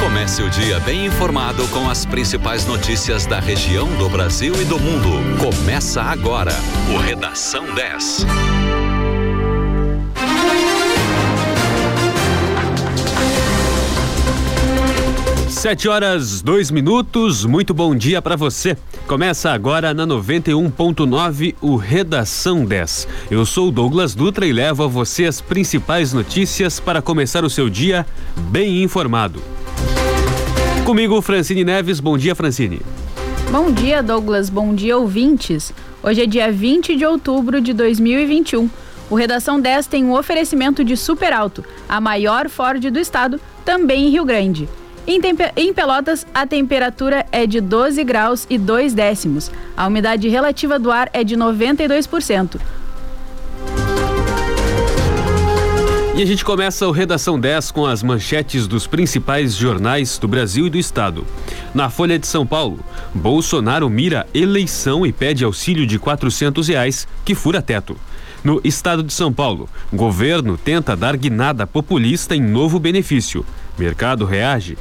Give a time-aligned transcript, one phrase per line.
[0.00, 4.78] Comece o dia bem informado com as principais notícias da região, do Brasil e do
[4.78, 5.10] mundo.
[5.38, 6.52] Começa agora
[6.94, 8.26] o Redação 10.
[15.60, 17.44] Sete horas, dois minutos.
[17.44, 18.78] Muito bom dia para você.
[19.06, 23.06] Começa agora na 91.9 o Redação 10.
[23.30, 27.68] Eu sou Douglas Dutra e levo a você as principais notícias para começar o seu
[27.68, 28.06] dia
[28.50, 29.42] bem informado.
[30.86, 32.00] Comigo, Francine Neves.
[32.00, 32.80] Bom dia, Francine.
[33.52, 34.48] Bom dia, Douglas.
[34.48, 35.74] Bom dia, ouvintes.
[36.02, 38.66] Hoje é dia 20 de outubro de 2021.
[39.10, 44.06] O Redação 10 tem um oferecimento de Super Alto, a maior Ford do estado, também
[44.06, 44.66] em Rio Grande.
[45.10, 45.20] Em,
[45.56, 49.50] em, Pelotas, a temperatura é de 12 graus e 2 décimos.
[49.76, 52.60] A umidade relativa do ar é de 92%.
[56.14, 60.68] E a gente começa o Redação 10 com as manchetes dos principais jornais do Brasil
[60.68, 61.26] e do Estado.
[61.74, 62.78] Na Folha de São Paulo,
[63.12, 66.02] Bolsonaro mira eleição e pede auxílio de R$
[66.68, 67.96] reais que fura teto.
[68.44, 73.44] No estado de São Paulo, governo tenta dar guinada populista em novo benefício.
[73.76, 74.78] Mercado reage.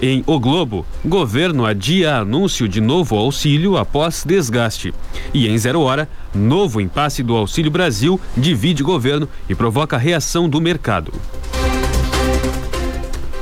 [0.00, 4.92] Em O Globo, governo adia anúncio de novo auxílio após desgaste.
[5.32, 10.60] E em Zero Hora, novo impasse do Auxílio Brasil divide governo e provoca reação do
[10.60, 11.14] mercado.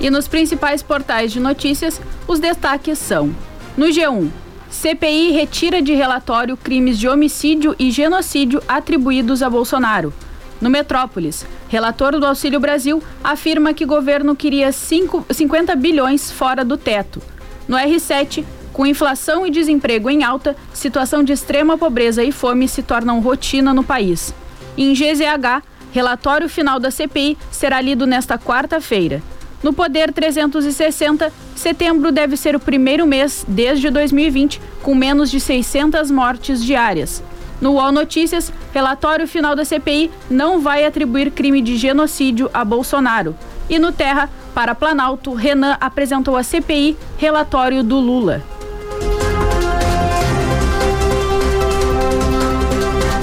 [0.01, 3.35] E nos principais portais de notícias, os destaques são:
[3.77, 4.29] no G1,
[4.71, 10.15] CPI retira de relatório crimes de homicídio e genocídio atribuídos a Bolsonaro.
[10.65, 16.65] No Metrópolis, relator do Auxílio Brasil afirma que o governo queria 5, 50 bilhões fora
[16.65, 17.21] do teto.
[17.69, 22.83] No R7, com inflação e desemprego em alta, situação de extrema pobreza e fome se
[22.83, 24.33] tornam rotina no país.
[24.75, 29.23] Em GZH, relatório final da CPI será lido nesta quarta-feira.
[29.63, 36.11] No Poder 360, setembro deve ser o primeiro mês desde 2020 com menos de 600
[36.11, 37.23] mortes diárias.
[37.65, 43.35] No UOL Notícias, relatório final da CPI não vai atribuir crime de genocídio a Bolsonaro.
[43.71, 48.43] E no Terra, para Planalto, Renan apresentou a CPI relatório do Lula.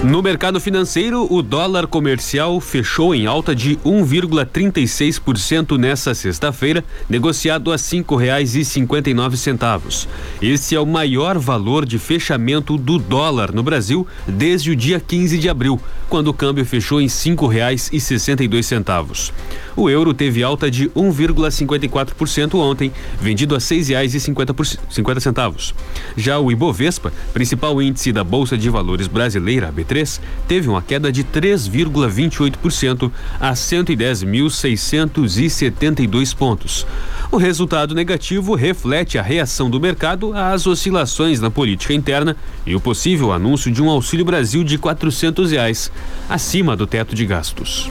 [0.04, 7.78] No mercado financeiro, o dólar comercial fechou em alta de 1,36% nesta sexta-feira, negociado a
[7.78, 10.10] cinco reais e cinquenta e nove centavos.
[10.42, 15.38] Esse é o maior valor de fechamento do dólar no Brasil desde o dia 15
[15.38, 15.80] de abril,
[16.10, 19.32] quando o câmbio fechou em cinco reais e sessenta e dois centavos.
[19.76, 22.92] O euro teve alta de 1,54% ontem,
[23.22, 25.76] vendido a seis reais e cinquenta centavos.
[26.18, 31.24] Já o Ibovespa, principal índice da Bolsa de Valores brasileira, B3, teve uma queda de
[31.24, 36.88] 3,28% a 110.672 pontos.
[37.32, 42.36] O resultado negativo reflete a reação do mercado às oscilações na política interna
[42.66, 45.92] e o possível anúncio de um Auxílio Brasil de 400 reais,
[46.30, 47.90] acima do teto de gastos.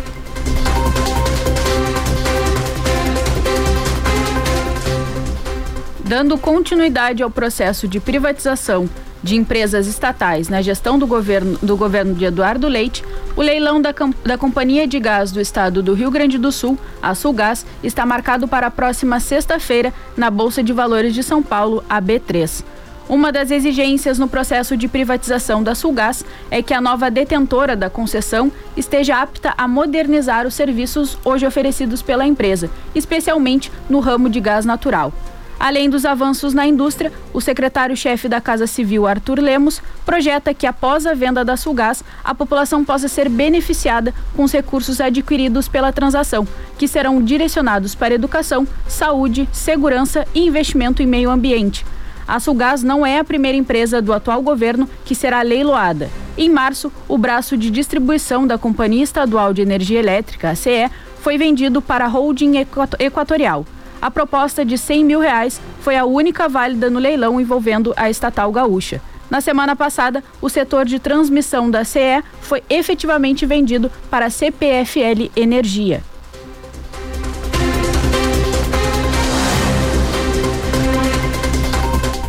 [6.05, 8.91] Dando continuidade ao processo de privatização
[9.23, 13.05] de empresas estatais na gestão do governo, do governo de Eduardo Leite,
[13.37, 13.95] o leilão da,
[14.25, 18.49] da Companhia de Gás do Estado do Rio Grande do Sul, a Sulgás, está marcado
[18.49, 22.65] para a próxima sexta-feira na Bolsa de Valores de São Paulo, a B3.
[23.11, 27.91] Uma das exigências no processo de privatização da Sulgás é que a nova detentora da
[27.91, 34.39] concessão esteja apta a modernizar os serviços hoje oferecidos pela empresa, especialmente no ramo de
[34.39, 35.13] gás natural.
[35.61, 41.05] Além dos avanços na indústria, o secretário-chefe da Casa Civil, Arthur Lemos, projeta que após
[41.05, 46.49] a venda da Sulgás, a população possa ser beneficiada com os recursos adquiridos pela transação,
[46.79, 51.85] que serão direcionados para educação, saúde, segurança e investimento em meio ambiente.
[52.27, 56.09] A Sulgás não é a primeira empresa do atual governo que será leiloada.
[56.39, 60.91] Em março, o braço de distribuição da Companhia Estadual de Energia Elétrica, CE,
[61.21, 62.65] foi vendido para a Holding
[62.99, 63.67] Equatorial.
[64.01, 68.51] A proposta de 100 mil reais foi a única válida no leilão envolvendo a estatal
[68.51, 69.01] gaúcha.
[69.29, 75.31] Na semana passada, o setor de transmissão da CE foi efetivamente vendido para a CPFL
[75.37, 76.03] Energia.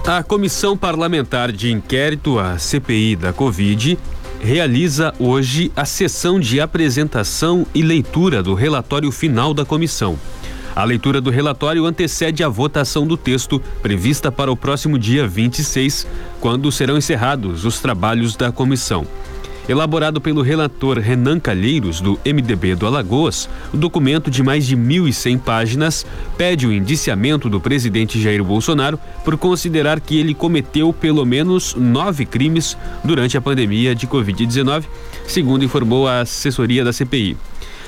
[0.05, 3.97] A Comissão Parlamentar de Inquérito, a CPI da Covid,
[4.41, 10.19] realiza hoje a sessão de apresentação e leitura do relatório final da comissão.
[10.73, 16.07] A leitura do relatório antecede a votação do texto, prevista para o próximo dia 26,
[16.39, 19.05] quando serão encerrados os trabalhos da comissão.
[19.67, 25.39] Elaborado pelo relator Renan Calheiros, do MDB do Alagoas, o documento de mais de 1.100
[25.39, 26.05] páginas
[26.37, 32.25] pede o indiciamento do presidente Jair Bolsonaro por considerar que ele cometeu pelo menos nove
[32.25, 34.85] crimes durante a pandemia de Covid-19,
[35.27, 37.37] segundo informou a assessoria da CPI.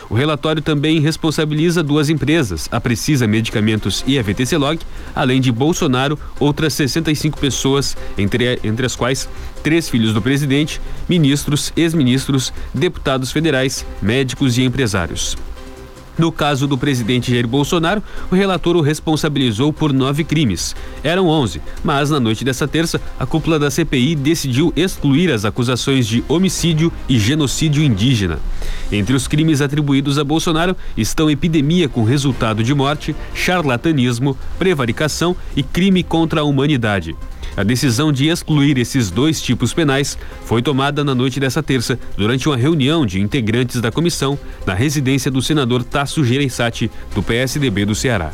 [0.10, 4.80] O relatório também responsabiliza duas empresas, a Precisa Medicamentos e a VTC Log,
[5.16, 9.30] além de Bolsonaro, outras 65 pessoas, entre, entre as quais
[9.62, 15.38] três filhos do presidente, ministros, ex-ministros, deputados federais, médicos e empresários.
[16.18, 20.76] No caso do presidente Jair Bolsonaro, o relator o responsabilizou por nove crimes.
[21.04, 26.08] Eram onze, mas na noite dessa terça, a cúpula da CPI decidiu excluir as acusações
[26.08, 28.40] de homicídio e genocídio indígena.
[28.92, 35.64] Entre os crimes atribuídos a Bolsonaro estão epidemia com resultado de morte, charlatanismo, prevaricação e
[35.64, 37.16] crime contra a humanidade.
[37.56, 42.50] A decisão de excluir esses dois tipos penais foi tomada na noite dessa terça, durante
[42.50, 47.94] uma reunião de integrantes da comissão na residência do senador Tasso Gereissati, do PSDB do
[47.94, 48.32] Ceará.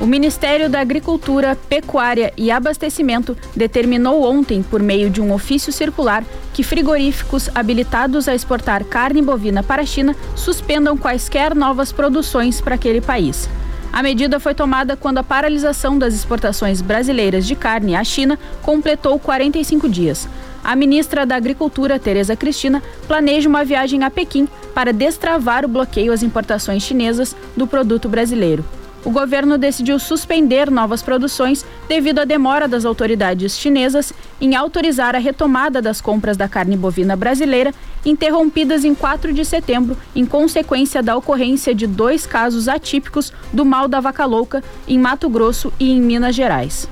[0.00, 6.24] O Ministério da Agricultura, Pecuária e Abastecimento determinou ontem, por meio de um ofício circular,
[6.52, 12.74] que frigoríficos habilitados a exportar carne bovina para a China suspendam quaisquer novas produções para
[12.74, 13.48] aquele país.
[13.94, 19.20] A medida foi tomada quando a paralisação das exportações brasileiras de carne à China completou
[19.20, 20.28] 45 dias.
[20.64, 26.12] A ministra da Agricultura, Tereza Cristina, planeja uma viagem a Pequim para destravar o bloqueio
[26.12, 28.64] às importações chinesas do produto brasileiro
[29.04, 35.18] o governo decidiu suspender novas produções devido à demora das autoridades chinesas em autorizar a
[35.18, 37.74] retomada das compras da carne bovina brasileira,
[38.04, 43.88] interrompidas em 4 de setembro, em consequência da ocorrência de dois casos atípicos do mal
[43.88, 46.88] da vaca louca em Mato Grosso e em Minas Gerais.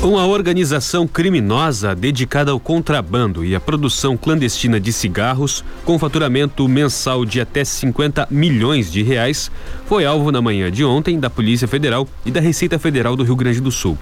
[0.00, 7.24] Uma organização criminosa dedicada ao contrabando e à produção clandestina de cigarros, com faturamento mensal
[7.24, 9.50] de até 50 milhões de reais,
[9.86, 13.34] foi alvo na manhã de ontem da Polícia Federal e da Receita Federal do Rio
[13.34, 13.98] Grande do Sul.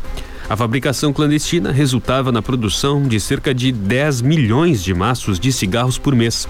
[0.50, 5.96] A fabricação clandestina resultava na produção de cerca de 10 milhões de maços de cigarros
[5.96, 6.46] por mês.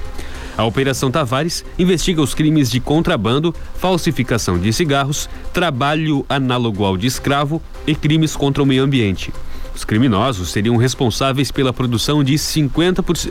[0.56, 7.06] A Operação Tavares investiga os crimes de contrabando, falsificação de cigarros, trabalho análogo ao de
[7.06, 9.32] escravo e crimes contra o meio ambiente.
[9.74, 13.30] Os criminosos seriam responsáveis pela produção de 50%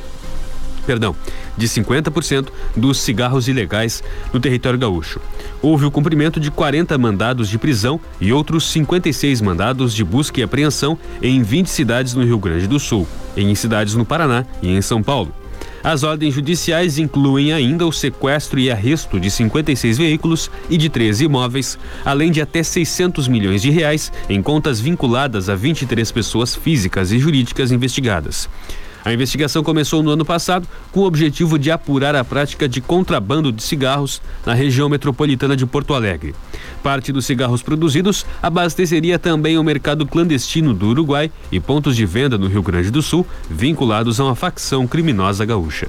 [0.86, 1.16] perdão,
[1.58, 5.20] de 50% dos cigarros ilegais no território gaúcho.
[5.62, 10.44] Houve o cumprimento de 40 mandados de prisão e outros 56 mandados de busca e
[10.44, 14.82] apreensão em 20 cidades no Rio Grande do Sul, em cidades no Paraná e em
[14.82, 15.34] São Paulo.
[15.86, 21.26] As ordens judiciais incluem ainda o sequestro e arresto de 56 veículos e de 13
[21.26, 27.12] imóveis, além de até 600 milhões de reais em contas vinculadas a 23 pessoas físicas
[27.12, 28.50] e jurídicas investigadas.
[29.06, 33.52] A investigação começou no ano passado com o objetivo de apurar a prática de contrabando
[33.52, 36.34] de cigarros na região metropolitana de Porto Alegre.
[36.82, 42.36] Parte dos cigarros produzidos abasteceria também o mercado clandestino do Uruguai e pontos de venda
[42.36, 45.88] no Rio Grande do Sul, vinculados a uma facção criminosa gaúcha.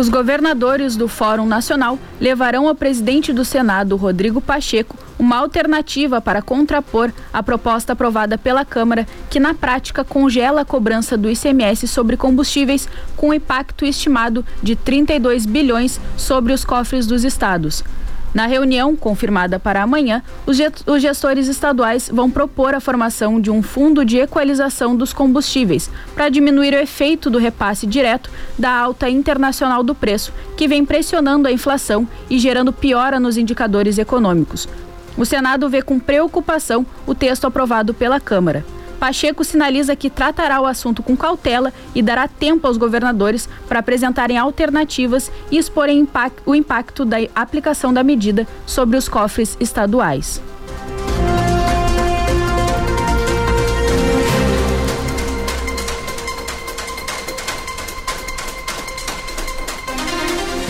[0.00, 6.40] Os governadores do Fórum Nacional levarão ao presidente do Senado, Rodrigo Pacheco, uma alternativa para
[6.40, 12.16] contrapor a proposta aprovada pela Câmara, que na prática congela a cobrança do ICMS sobre
[12.16, 17.84] combustíveis, com impacto estimado de 32 bilhões sobre os cofres dos estados.
[18.32, 24.04] Na reunião, confirmada para amanhã, os gestores estaduais vão propor a formação de um fundo
[24.04, 29.94] de equalização dos combustíveis para diminuir o efeito do repasse direto da alta internacional do
[29.94, 34.68] preço, que vem pressionando a inflação e gerando piora nos indicadores econômicos.
[35.16, 38.64] O Senado vê com preocupação o texto aprovado pela Câmara.
[39.00, 44.36] Pacheco sinaliza que tratará o assunto com cautela e dará tempo aos governadores para apresentarem
[44.36, 46.06] alternativas e exporem
[46.44, 50.42] o impacto da aplicação da medida sobre os cofres estaduais.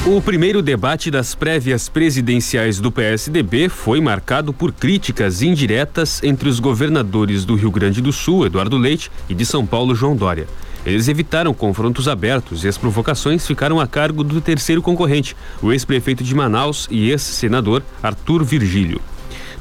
[0.07, 6.59] O primeiro debate das prévias presidenciais do PSDB foi marcado por críticas indiretas entre os
[6.59, 10.49] governadores do Rio Grande do Sul, Eduardo Leite, e de São Paulo, João Dória.
[10.87, 16.25] Eles evitaram confrontos abertos e as provocações ficaram a cargo do terceiro concorrente, o ex-prefeito
[16.25, 19.03] de Manaus e ex-senador Arthur Virgílio.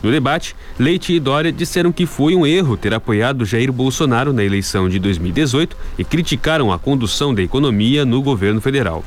[0.01, 4.45] No debate, Leite e Dória disseram que foi um erro ter apoiado Jair Bolsonaro na
[4.45, 9.03] eleição de 2018 e criticaram a condução da economia no governo federal.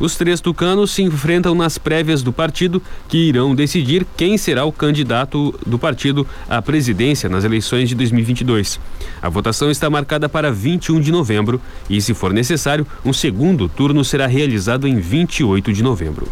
[0.00, 4.72] Os três tucanos se enfrentam nas prévias do partido, que irão decidir quem será o
[4.72, 8.80] candidato do partido à presidência nas eleições de 2022.
[9.20, 14.02] A votação está marcada para 21 de novembro e, se for necessário, um segundo turno
[14.02, 16.26] será realizado em 28 de novembro.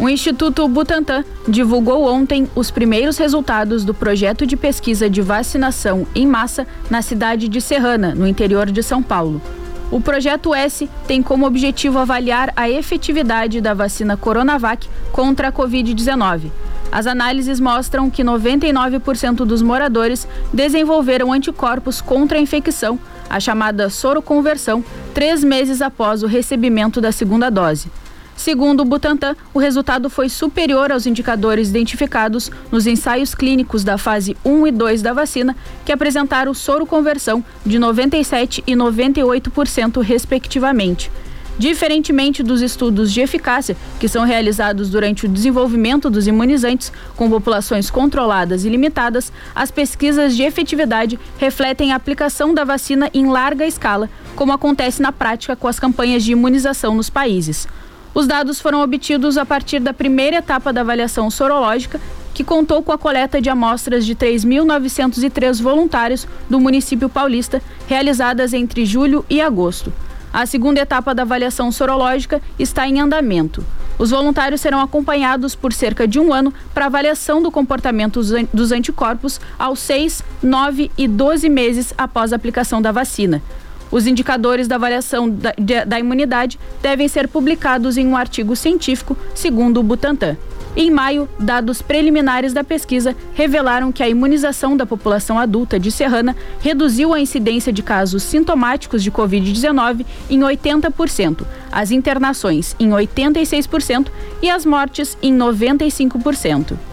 [0.00, 6.26] O Instituto Butantan divulgou ontem os primeiros resultados do projeto de pesquisa de vacinação em
[6.26, 9.42] massa na cidade de Serrana, no interior de São Paulo.
[9.90, 16.50] O projeto S tem como objetivo avaliar a efetividade da vacina Coronavac contra a Covid-19.
[16.90, 24.82] As análises mostram que 99% dos moradores desenvolveram anticorpos contra a infecção, a chamada soroconversão,
[25.12, 27.90] três meses após o recebimento da segunda dose.
[28.40, 34.34] Segundo o Butantan, o resultado foi superior aos indicadores identificados nos ensaios clínicos da fase
[34.42, 35.54] 1 e 2 da vacina,
[35.84, 41.10] que apresentaram soro conversão de 97% e 98%, respectivamente.
[41.58, 47.90] Diferentemente dos estudos de eficácia, que são realizados durante o desenvolvimento dos imunizantes com populações
[47.90, 54.08] controladas e limitadas, as pesquisas de efetividade refletem a aplicação da vacina em larga escala,
[54.34, 57.68] como acontece na prática com as campanhas de imunização nos países.
[58.12, 62.00] Os dados foram obtidos a partir da primeira etapa da avaliação sorológica,
[62.34, 68.84] que contou com a coleta de amostras de 3.903 voluntários do município paulista, realizadas entre
[68.84, 69.92] julho e agosto.
[70.32, 73.64] A segunda etapa da avaliação sorológica está em andamento.
[73.98, 78.20] Os voluntários serão acompanhados por cerca de um ano para avaliação do comportamento
[78.52, 83.42] dos anticorpos aos 6, 9 e 12 meses após a aplicação da vacina.
[83.90, 89.16] Os indicadores da avaliação da, de, da imunidade devem ser publicados em um artigo científico,
[89.34, 90.36] segundo o Butantan.
[90.76, 96.36] Em maio, dados preliminares da pesquisa revelaram que a imunização da população adulta de Serrana
[96.60, 104.08] reduziu a incidência de casos sintomáticos de Covid-19 em 80%, as internações em 86%
[104.40, 106.89] e as mortes em 95%.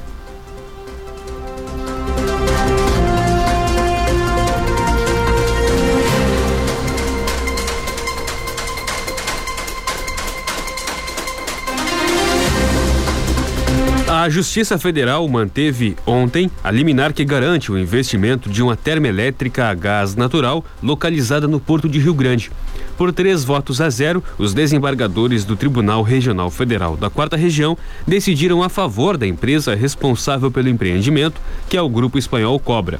[14.27, 19.73] A Justiça Federal manteve ontem a liminar que garante o investimento de uma termoelétrica a
[19.73, 22.51] gás natural localizada no Porto de Rio Grande.
[22.97, 28.61] Por três votos a zero, os desembargadores do Tribunal Regional Federal da Quarta Região decidiram
[28.61, 32.99] a favor da empresa responsável pelo empreendimento, que é o grupo espanhol Cobra.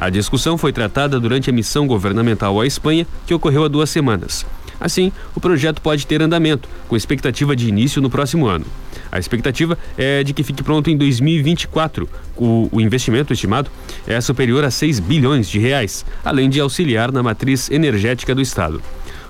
[0.00, 4.44] A discussão foi tratada durante a missão governamental à Espanha, que ocorreu há duas semanas.
[4.80, 8.66] Assim, o projeto pode ter andamento, com expectativa de início no próximo ano.
[9.14, 12.08] A expectativa é de que fique pronto em 2024.
[12.36, 13.70] O, o, investimento estimado
[14.08, 18.82] é superior a 6 bilhões de reais, além de auxiliar na matriz energética do Estado.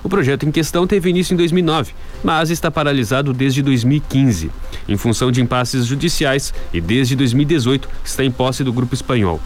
[0.03, 4.50] O projeto em questão teve início em 2009, mas está paralisado desde 2015,
[4.88, 9.38] em função de impasses judiciais e desde 2018 está em posse do grupo espanhol.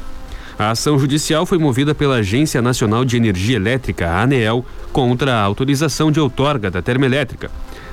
[0.57, 6.13] A ação judicial foi movida pela Agência Nacional de Energia Elétrica, ANEEL, contra a autorização
[6.13, 7.51] de outorga da termoelétrica.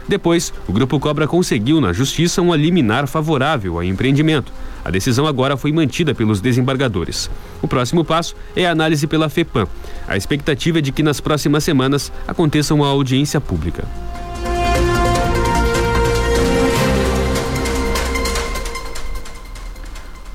[0.07, 4.51] Depois, o Grupo Cobra conseguiu na Justiça um liminar favorável ao empreendimento.
[4.83, 7.29] A decisão agora foi mantida pelos desembargadores.
[7.61, 9.67] O próximo passo é a análise pela FEPAM.
[10.07, 13.83] A expectativa é de que nas próximas semanas aconteça uma audiência pública.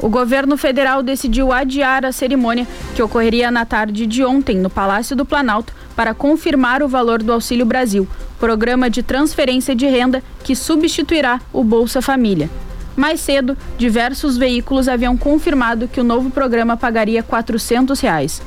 [0.02, 5.14] O governo federal decidiu adiar a cerimônia que ocorreria na tarde de ontem no Palácio
[5.14, 8.08] do Planalto para confirmar o valor do Auxílio Brasil,
[8.40, 12.50] programa de transferência de renda que substituirá o Bolsa Família.
[12.96, 18.42] Mais cedo, diversos veículos haviam confirmado que o novo programa pagaria 400 reais.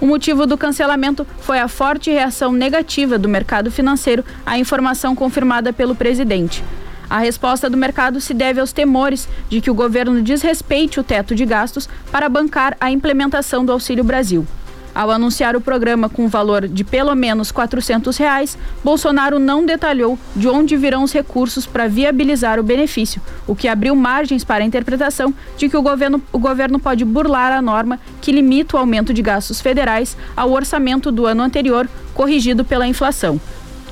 [0.00, 5.72] O motivo do cancelamento foi a forte reação negativa do mercado financeiro à informação confirmada
[5.72, 6.62] pelo presidente.
[7.10, 11.34] A resposta do mercado se deve aos temores de que o governo desrespeite o teto
[11.34, 14.46] de gastos para bancar a implementação do Auxílio Brasil.
[14.98, 20.48] Ao anunciar o programa com valor de pelo menos 400 reais, Bolsonaro não detalhou de
[20.48, 25.32] onde virão os recursos para viabilizar o benefício, o que abriu margens para a interpretação
[25.56, 29.22] de que o governo, o governo pode burlar a norma que limita o aumento de
[29.22, 33.40] gastos federais ao orçamento do ano anterior, corrigido pela inflação.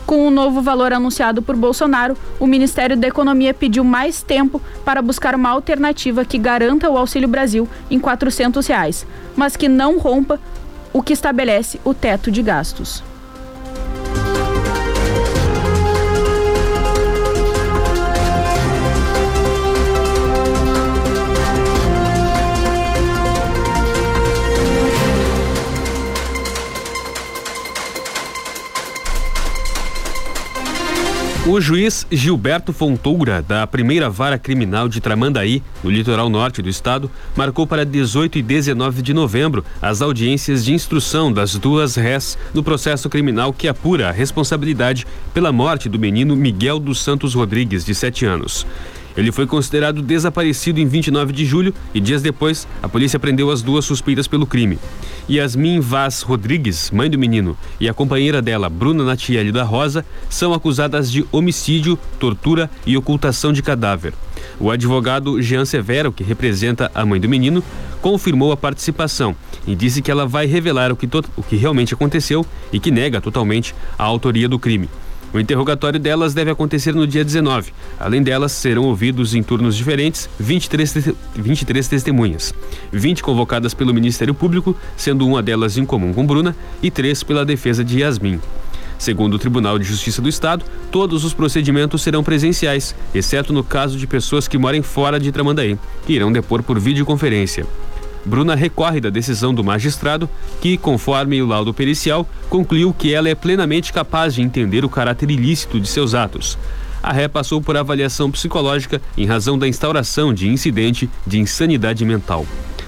[0.05, 5.01] Com o novo valor anunciado por Bolsonaro, o Ministério da Economia pediu mais tempo para
[5.01, 10.41] buscar uma alternativa que garanta o Auxílio Brasil em 400 reais, mas que não rompa
[10.97, 13.05] o que estabelece o teto de gastos.
[31.49, 37.09] O juiz Gilberto Fontoura, da primeira vara criminal de Tramandaí, no litoral norte do estado,
[37.37, 42.65] marcou para 18 e 19 de novembro as audiências de instrução das duas rés no
[42.65, 47.95] processo criminal que apura a responsabilidade pela morte do menino Miguel dos Santos Rodrigues, de
[47.95, 48.67] 7 anos.
[49.17, 53.63] Ele foi considerado desaparecido em 29 de julho e dias depois a polícia prendeu as
[53.63, 54.79] duas suspeitas pelo crime.
[55.29, 60.53] Yasmin Vaz Rodrigues, mãe do menino, e a companheira dela, Bruna Natiele da Rosa, são
[60.53, 64.13] acusadas de homicídio, tortura e ocultação de cadáver.
[64.61, 67.65] O advogado Jean Severo, que representa a mãe do menino,
[68.01, 69.35] confirmou a participação
[69.67, 73.21] e disse que ela vai revelar o que, o que realmente aconteceu e que nega
[73.21, 74.89] totalmente a autoria do crime.
[75.37, 77.71] O interrogatório delas deve acontecer no dia 19.
[78.01, 82.55] Além delas, serão ouvidos em turnos diferentes 23, 23 testemunhas.
[82.91, 87.45] 20 convocadas pelo Ministério Público, sendo uma delas em comum com Bruna, e três pela
[87.45, 88.41] defesa de Yasmin.
[88.99, 93.99] Segundo o Tribunal de Justiça do Estado, todos os procedimentos serão presenciais, exceto no caso
[93.99, 97.67] de pessoas que morem fora de Tramandaí, que irão depor por videoconferência.
[98.27, 100.29] Bruna recorre da decisão do magistrado,
[100.61, 105.31] que, conforme o laudo pericial, concluiu que ela é plenamente capaz de entender o caráter
[105.31, 106.59] ilícito de seus atos.
[107.01, 112.45] A ré passou por avaliação psicológica em razão da instauração de incidente de insanidade mental.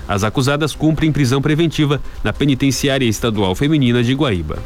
[0.09, 4.59] As acusadas cumprem prisão preventiva na Penitenciária Estadual Feminina de Guaíba.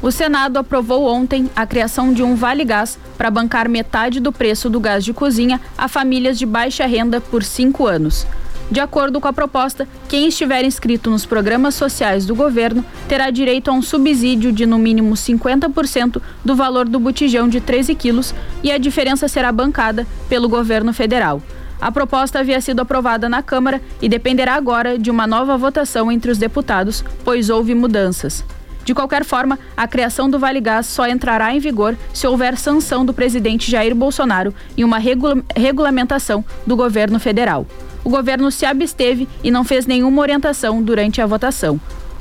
[0.00, 4.70] O Senado aprovou ontem a criação de um Vale Gás para bancar metade do preço
[4.70, 8.24] do gás de cozinha a famílias de baixa renda por cinco anos.
[8.70, 13.70] De acordo com a proposta, quem estiver inscrito nos programas sociais do governo terá direito
[13.70, 18.70] a um subsídio de no mínimo 50% do valor do botijão de 13 quilos e
[18.70, 21.42] a diferença será bancada pelo governo federal.
[21.80, 26.30] A proposta havia sido aprovada na Câmara e dependerá agora de uma nova votação entre
[26.30, 28.44] os deputados, pois houve mudanças.
[28.88, 33.04] De qualquer forma, a criação do Vale Gás só entrará em vigor se houver sanção
[33.04, 37.66] do presidente Jair Bolsonaro e uma regula regulamentação do governo federal.
[38.02, 41.78] O governo se absteve e não fez nenhuma orientação durante a votação.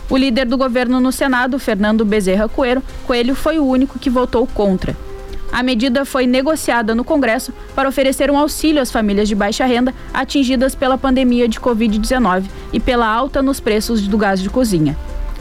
[0.10, 4.45] O líder do governo no Senado, Fernando Bezerra Coelho, Coelho foi o único que votou
[4.45, 4.93] contra.
[5.49, 9.93] A medida foi negociada no Congresso para oferecer um auxílio às famílias de baixa renda
[10.13, 14.97] atingidas pela pandemia de Covid-19 e pela alta nos preços do gás de cozinha.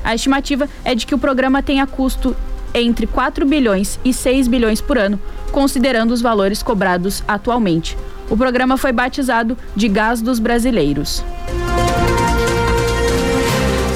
[0.07, 2.37] A estimativa é de que o programa tenha custo
[2.73, 5.19] entre 4 bilhões e 6 bilhões por ano,
[5.51, 7.99] considerando os valores cobrados atualmente.
[8.31, 11.25] O programa foi batizado de Gás dos Brasileiros.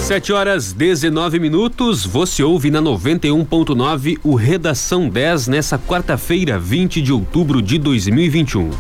[0.01, 2.05] 7 horas 19 minutos.
[2.05, 8.71] Você ouve na 91.9 o Redação 10 nessa quarta-feira, 20 de outubro de 2021.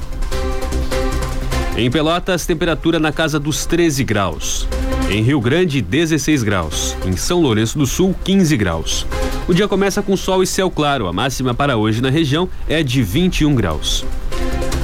[1.76, 4.66] Em Pelotas, temperatura na casa dos 13 graus.
[5.10, 6.96] Em Rio Grande, 16 graus.
[7.04, 9.04] Em São Lourenço do Sul, 15 graus.
[9.48, 11.08] O dia começa com sol e céu claro.
[11.08, 14.04] A máxima para hoje na região é de 21 graus.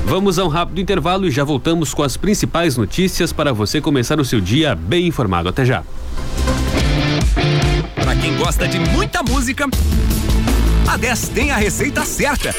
[0.05, 4.19] Vamos a um rápido intervalo e já voltamos com as principais notícias para você começar
[4.19, 5.49] o seu dia bem informado.
[5.49, 5.85] Até já.
[7.95, 9.69] Para quem gosta de muita música,
[10.89, 12.53] a 10 tem a receita certa.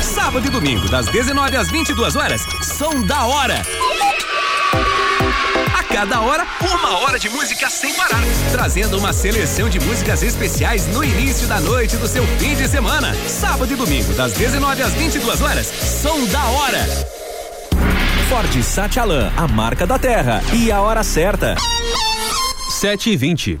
[0.00, 3.60] Sábado e domingo, das 19 às 22 horas, som da hora
[5.92, 8.22] cada hora, uma hora de música sem parar.
[8.50, 13.14] Trazendo uma seleção de músicas especiais no início da noite do seu fim de semana.
[13.28, 15.66] Sábado e domingo, das 19 às 22 horas.
[15.66, 16.86] Som da hora.
[18.30, 20.42] Ford Satialan, a marca da terra.
[20.54, 21.56] E a hora certa.
[22.70, 23.60] 7 e 20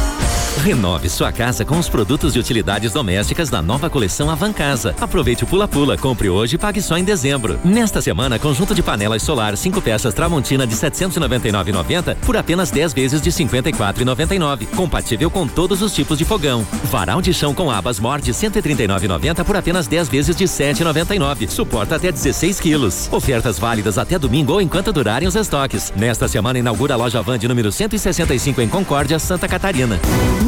[0.61, 4.93] Renove sua casa com os produtos de utilidades domésticas da nova coleção Avan Casa.
[5.01, 7.59] Aproveite o Pula Pula, compre hoje e pague só em dezembro.
[7.65, 13.21] Nesta semana, conjunto de panelas solar 5 peças Tramontina de 799,90 por apenas 10 vezes
[13.23, 14.67] de 54,99.
[14.75, 16.63] Compatível com todos os tipos de fogão.
[16.91, 21.49] Varal de chão com abas Mord 139,90 por apenas 10 vezes de 7,99.
[21.49, 23.09] Suporta até 16 quilos.
[23.11, 25.91] Ofertas válidas até domingo ou enquanto durarem os estoques.
[25.95, 29.99] Nesta semana inaugura a loja Van de número 165 em Concórdia, Santa Catarina.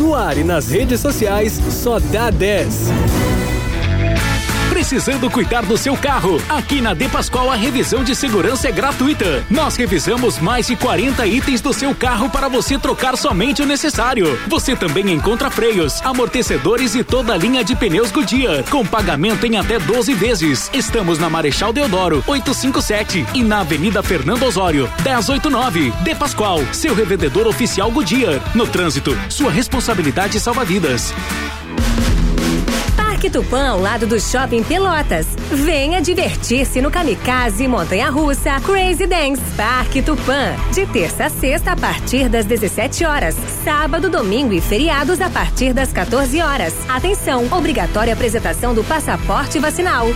[0.03, 3.52] No ar e nas redes sociais, só dá 10.
[4.69, 6.41] Precisando cuidar do seu carro?
[6.49, 9.43] Aqui na De Pascoal a revisão de segurança é gratuita.
[9.49, 14.39] Nós revisamos mais de 40 itens do seu carro para você trocar somente o necessário.
[14.47, 19.57] Você também encontra freios, amortecedores e toda a linha de pneus Goodyear, com pagamento em
[19.57, 20.69] até 12 vezes.
[20.73, 25.91] Estamos na Marechal Deodoro, 857 e na Avenida Fernando Osório, 1089.
[26.03, 28.41] De Pascoal, seu revendedor oficial Goodyear.
[28.55, 31.13] No trânsito, sua responsabilidade salva vidas.
[33.23, 35.25] Parque Tupã ao lado do Shopping Pelotas.
[35.49, 40.53] Venha divertir-se no Kamikaze Montanha Russa Crazy Dance Parque Tupã.
[40.73, 43.37] De terça a sexta a partir das 17 horas.
[43.63, 46.73] Sábado, domingo e feriados a partir das 14 horas.
[46.89, 50.07] Atenção, obrigatória apresentação do passaporte vacinal.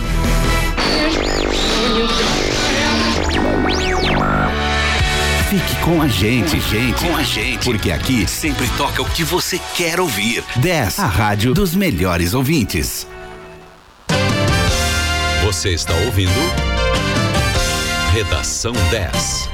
[5.48, 9.58] Fique com a gente, gente, com a gente, porque aqui sempre toca o que você
[9.74, 10.44] quer ouvir.
[10.56, 13.06] 10, a rádio dos melhores ouvintes.
[15.42, 16.30] Você está ouvindo
[18.12, 19.48] Redação 10.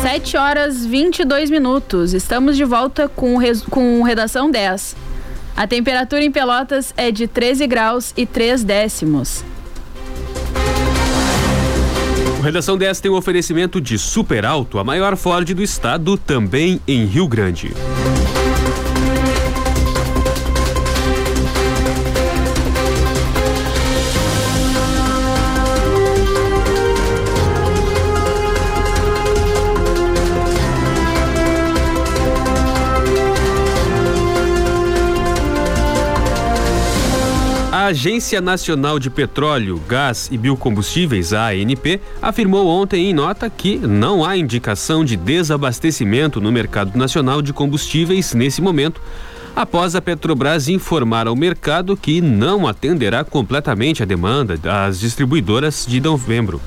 [0.00, 2.14] Sete horas 22 minutos.
[2.14, 3.36] Estamos de volta com,
[3.68, 4.96] com Redação 10.
[5.54, 9.44] A temperatura em Pelotas é de 13 graus e 3 décimos.
[12.38, 16.80] O Redação 10 tem um oferecimento de Super Alto, a maior Ford do estado, também
[16.86, 17.72] em Rio Grande.
[37.88, 44.36] Agência Nacional de Petróleo, Gás e Biocombustíveis, ANP, afirmou ontem em nota que não há
[44.36, 49.00] indicação de desabastecimento no mercado nacional de combustíveis nesse momento,
[49.56, 55.98] após a Petrobras informar ao mercado que não atenderá completamente a demanda das distribuidoras de
[55.98, 56.60] novembro.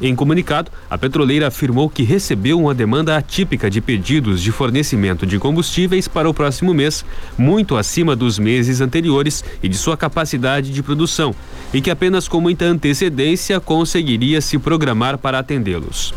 [0.00, 5.38] Em comunicado, a petroleira afirmou que recebeu uma demanda atípica de pedidos de fornecimento de
[5.38, 7.04] combustíveis para o próximo mês,
[7.38, 11.34] muito acima dos meses anteriores e de sua capacidade de produção,
[11.72, 16.12] e que apenas com muita antecedência conseguiria se programar para atendê-los.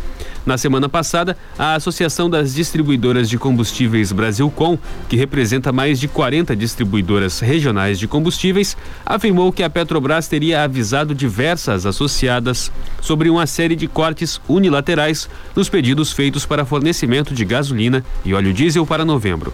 [0.47, 4.77] Na semana passada, a Associação das Distribuidoras de Combustíveis Brasilcom,
[5.10, 11.13] que representa mais de 40 distribuidoras regionais de combustíveis, afirmou que a Petrobras teria avisado
[11.13, 18.01] diversas associadas sobre uma série de cortes unilaterais nos pedidos feitos para fornecimento de gasolina
[18.23, 19.53] e óleo diesel para novembro.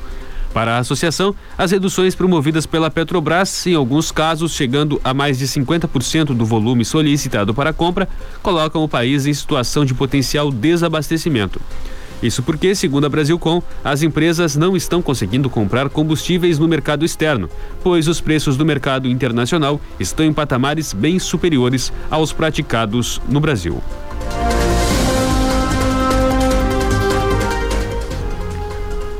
[0.53, 5.47] Para a associação, as reduções promovidas pela Petrobras, em alguns casos chegando a mais de
[5.47, 8.07] 50% do volume solicitado para compra,
[8.41, 11.59] colocam o país em situação de potencial desabastecimento.
[12.21, 17.49] Isso porque, segundo a Brasilcom, as empresas não estão conseguindo comprar combustíveis no mercado externo,
[17.83, 23.81] pois os preços do mercado internacional estão em patamares bem superiores aos praticados no Brasil.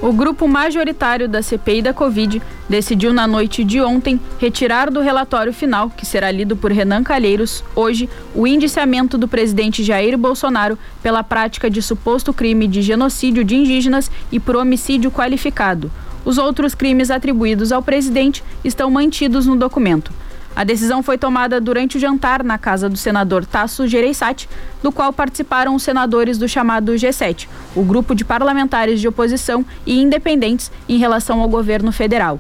[0.04, 5.54] O grupo majoritário da CPI da Covid decidiu na noite de ontem retirar do relatório
[5.54, 11.24] final, que será lido por Renan Calheiros, hoje, o indiciamento do presidente Jair Bolsonaro pela
[11.24, 15.90] prática de suposto crime de genocídio de indígenas e por homicídio qualificado.
[16.26, 20.12] Os outros crimes atribuídos ao presidente estão mantidos no documento.
[20.56, 24.48] A decisão foi tomada durante o jantar na casa do senador Tasso Gereissati,
[24.84, 30.00] do qual participaram os senadores do chamado G7, o grupo de parlamentares de oposição e
[30.00, 32.40] independentes em relação ao governo federal.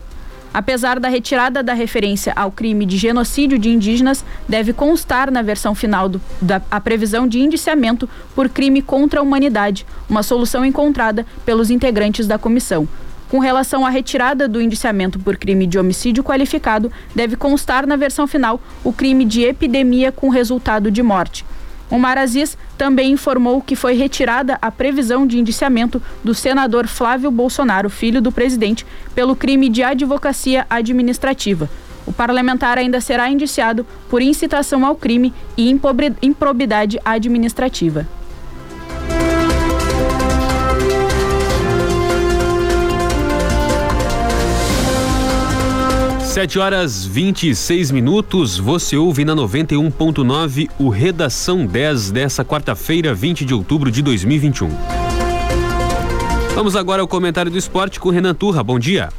[0.53, 5.73] Apesar da retirada da referência ao crime de genocídio de indígenas, deve constar na versão
[5.73, 11.25] final do, da a previsão de indiciamento por crime contra a humanidade, uma solução encontrada
[11.43, 12.87] pelos integrantes da comissão.
[13.33, 18.27] Com relação à retirada do indiciamento por crime de homicídio qualificado, deve constar na versão
[18.27, 21.43] final o crime de epidemia com resultado de morte.
[21.89, 27.89] Omar Aziz também informou que foi retirada a previsão de indiciamento do senador Flávio Bolsonaro,
[27.89, 31.67] filho do presidente, pelo crime de advocacia administrativa.
[32.05, 35.75] O parlamentar ainda será indiciado por incitação ao crime e
[36.21, 38.07] improbidade administrativa.
[46.33, 48.57] 7 horas 26 minutos.
[48.57, 54.67] Você ouve na 91.9 o Redação 10 dessa quarta-feira, 20 de outubro de 2021.
[56.55, 58.63] Vamos agora ao comentário do esporte com Renan Turra.
[58.63, 59.09] Bom dia.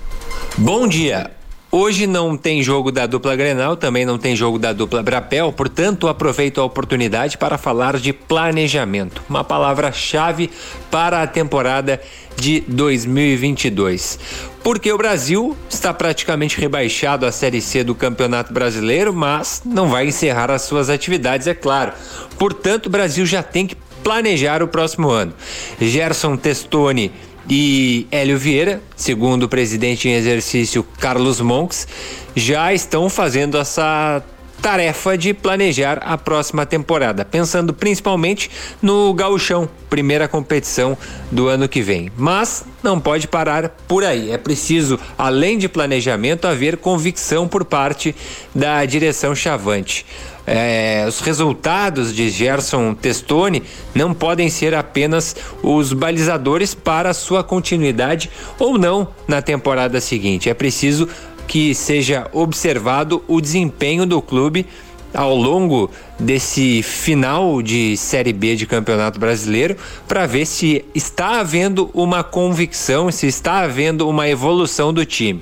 [0.58, 1.30] Bom dia.
[1.76, 6.06] Hoje não tem jogo da dupla Grenal, também não tem jogo da dupla Brapel, portanto
[6.06, 10.52] aproveito a oportunidade para falar de planejamento, uma palavra-chave
[10.88, 12.00] para a temporada
[12.36, 14.20] de 2022.
[14.62, 20.06] Porque o Brasil está praticamente rebaixado à Série C do Campeonato Brasileiro, mas não vai
[20.06, 21.92] encerrar as suas atividades, é claro.
[22.38, 25.34] Portanto, o Brasil já tem que planejar o próximo ano.
[25.80, 27.10] Gerson Testoni
[27.48, 31.86] e Hélio Vieira, segundo o presidente em exercício Carlos Monks,
[32.34, 34.22] já estão fazendo essa
[34.64, 40.96] tarefa de planejar a próxima temporada, pensando principalmente no gauchão, primeira competição
[41.30, 42.10] do ano que vem.
[42.16, 44.30] Mas não pode parar por aí.
[44.30, 48.16] É preciso, além de planejamento, haver convicção por parte
[48.54, 50.06] da direção Chavante.
[50.46, 53.62] É, os resultados de Gerson Testoni
[53.94, 60.50] não podem ser apenas os balizadores para sua continuidade ou não na temporada seguinte.
[60.50, 61.08] É preciso
[61.46, 64.66] que seja observado o desempenho do clube
[65.14, 69.76] ao longo desse final de Série B de Campeonato Brasileiro
[70.08, 75.40] para ver se está havendo uma convicção, se está havendo uma evolução do time.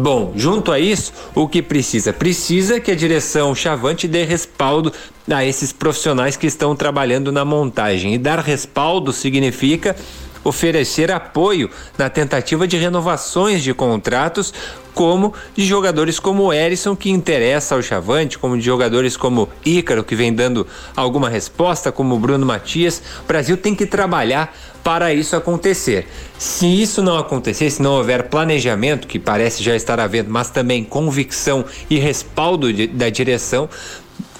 [0.00, 2.10] Bom, junto a isso, o que precisa?
[2.10, 4.90] Precisa que a direção Chavante dê respaldo
[5.30, 8.14] a esses profissionais que estão trabalhando na montagem.
[8.14, 9.94] E dar respaldo significa
[10.44, 14.52] oferecer apoio na tentativa de renovações de contratos,
[14.94, 20.14] como de jogadores como Erisson, que interessa ao Chavante, como de jogadores como Ícaro, que
[20.14, 23.02] vem dando alguma resposta, como Bruno Matias.
[23.22, 26.08] O Brasil tem que trabalhar para isso acontecer.
[26.38, 30.84] Se isso não acontecer, se não houver planejamento, que parece já estar havendo, mas também
[30.84, 33.68] convicção e respaldo de, da direção,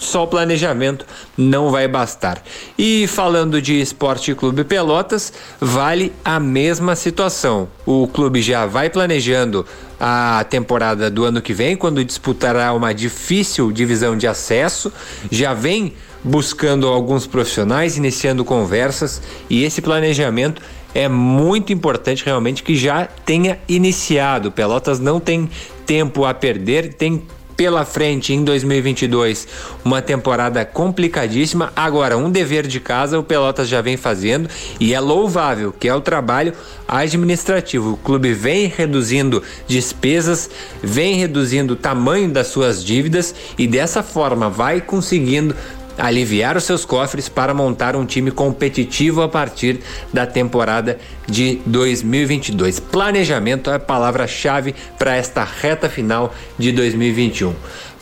[0.01, 2.43] só o planejamento não vai bastar.
[2.77, 7.69] E falando de Esporte Clube Pelotas, vale a mesma situação.
[7.85, 9.65] O clube já vai planejando
[10.01, 14.91] a temporada do ano que vem, quando disputará uma difícil divisão de acesso,
[15.31, 15.93] já vem
[16.25, 20.63] buscando alguns profissionais, iniciando conversas, e esse planejamento
[20.95, 24.51] é muito importante realmente que já tenha iniciado.
[24.51, 25.49] Pelotas não tem
[25.85, 27.23] tempo a perder, tem
[27.61, 29.47] pela frente em 2022
[29.85, 31.71] uma temporada complicadíssima.
[31.77, 34.49] Agora, um dever de casa o Pelotas já vem fazendo
[34.81, 36.55] e é louvável, que é o trabalho
[36.89, 37.93] administrativo.
[37.93, 40.49] O clube vem reduzindo despesas,
[40.83, 45.55] vem reduzindo o tamanho das suas dívidas e dessa forma vai conseguindo
[46.01, 49.81] aliviar os seus cofres para montar um time competitivo a partir
[50.13, 52.81] da temporada de 2022.
[52.81, 57.55] Planejamento é a palavra-chave para esta reta final de 2021.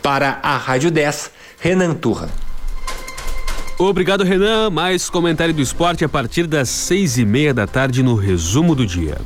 [0.02, 1.30] Para a Rádio 10,
[1.61, 2.28] Renan Turra.
[3.78, 4.70] Obrigado, Renan.
[4.70, 8.84] Mais comentário do esporte a partir das seis e meia da tarde no resumo do
[8.84, 9.18] dia.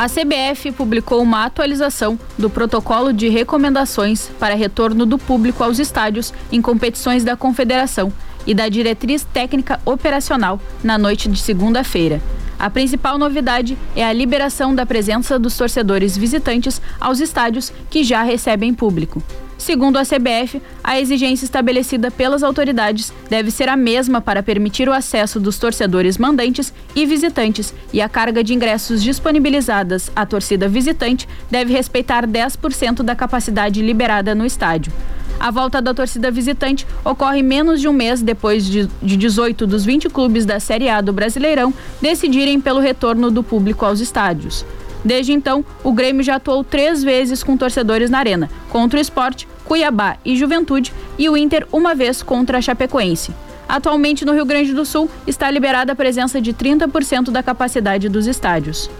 [0.00, 6.32] A CBF publicou uma atualização do protocolo de recomendações para retorno do público aos estádios
[6.50, 8.10] em competições da Confederação
[8.46, 12.18] e da diretriz técnica operacional na noite de segunda-feira.
[12.58, 18.22] A principal novidade é a liberação da presença dos torcedores visitantes aos estádios que já
[18.22, 19.22] recebem público.
[19.60, 24.92] Segundo a CBF, a exigência estabelecida pelas autoridades deve ser a mesma para permitir o
[24.92, 31.28] acesso dos torcedores mandantes e visitantes, e a carga de ingressos disponibilizadas à torcida visitante
[31.50, 34.90] deve respeitar 10% da capacidade liberada no estádio.
[35.38, 39.84] A volta da torcida visitante ocorre menos de um mês depois de, de 18 dos
[39.84, 44.64] 20 clubes da Série A do Brasileirão decidirem pelo retorno do público aos estádios.
[45.04, 49.48] Desde então, o Grêmio já atuou três vezes com torcedores na arena, contra o esporte,
[49.64, 53.32] Cuiabá e Juventude, e o Inter uma vez contra a Chapecoense.
[53.68, 58.26] Atualmente, no Rio Grande do Sul, está liberada a presença de 30% da capacidade dos
[58.26, 58.90] estádios.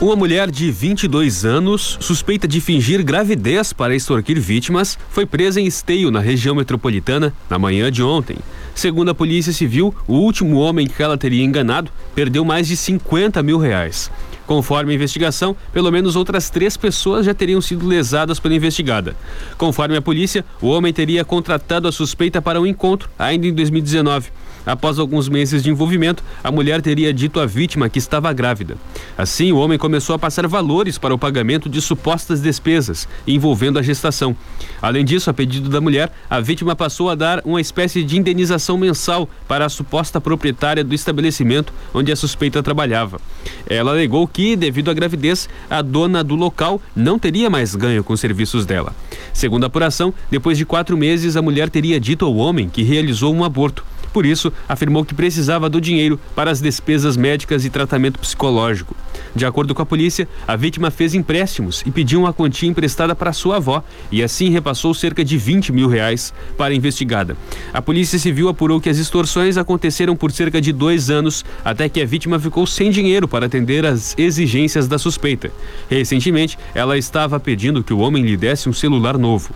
[0.00, 5.66] Uma mulher de 22 anos, suspeita de fingir gravidez para extorquir vítimas, foi presa em
[5.66, 8.38] Esteio, na região metropolitana, na manhã de ontem.
[8.74, 13.42] Segundo a Polícia Civil, o último homem que ela teria enganado perdeu mais de 50
[13.42, 14.10] mil reais.
[14.46, 19.16] Conforme a investigação, pelo menos outras três pessoas já teriam sido lesadas pela investigada.
[19.56, 24.30] Conforme a polícia, o homem teria contratado a suspeita para um encontro ainda em 2019.
[24.70, 28.76] Após alguns meses de envolvimento, a mulher teria dito à vítima que estava grávida.
[29.18, 33.82] Assim, o homem começou a passar valores para o pagamento de supostas despesas envolvendo a
[33.82, 34.36] gestação.
[34.80, 38.78] Além disso, a pedido da mulher, a vítima passou a dar uma espécie de indenização
[38.78, 43.20] mensal para a suposta proprietária do estabelecimento onde a suspeita trabalhava.
[43.68, 48.12] Ela alegou que, devido à gravidez, a dona do local não teria mais ganho com
[48.12, 48.94] os serviços dela.
[49.32, 53.34] Segundo a apuração, depois de quatro meses, a mulher teria dito ao homem que realizou
[53.34, 53.84] um aborto.
[54.12, 58.96] Por isso, afirmou que precisava do dinheiro para as despesas médicas e tratamento psicológico.
[59.34, 63.32] De acordo com a polícia, a vítima fez empréstimos e pediu uma quantia emprestada para
[63.32, 67.36] sua avó e assim repassou cerca de 20 mil reais para a investigada.
[67.72, 72.00] A Polícia Civil apurou que as extorsões aconteceram por cerca de dois anos até que
[72.00, 75.52] a vítima ficou sem dinheiro para atender às exigências da suspeita.
[75.88, 79.50] Recentemente, ela estava pedindo que o homem lhe desse um celular novo.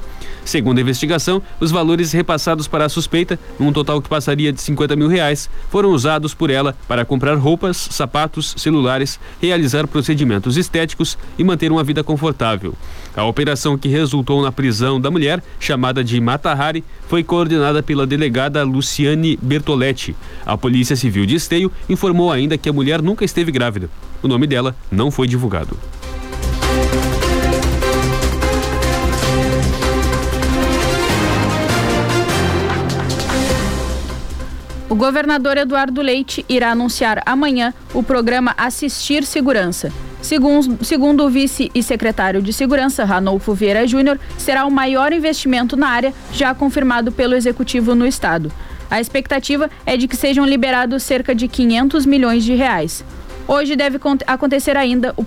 [0.44, 4.96] Segundo a investigação, os valores repassados para a suspeita, num total que passaria de 50
[4.96, 11.44] mil reais, foram usados por ela para comprar roupas, sapatos, celulares, realizar procedimentos estéticos e
[11.44, 12.74] manter uma vida confortável.
[13.16, 18.64] A operação que resultou na prisão da mulher, chamada de Matahari, foi coordenada pela delegada
[18.64, 20.16] Luciane Bertoletti.
[20.44, 23.88] A Polícia Civil de Esteio informou ainda que a mulher nunca esteve grávida.
[24.22, 25.76] O nome dela não foi divulgado.
[34.88, 39.90] O governador Eduardo Leite irá anunciar amanhã o programa Assistir Segurança.
[40.20, 45.74] Segundo, segundo o vice e secretário de Segurança, Ranolfo Vieira Júnior, será o maior investimento
[45.74, 48.52] na área já confirmado pelo executivo no estado.
[48.90, 53.02] A expectativa é de que sejam liberados cerca de 500 milhões de reais.
[53.46, 55.26] Hoje deve acontecer ainda o,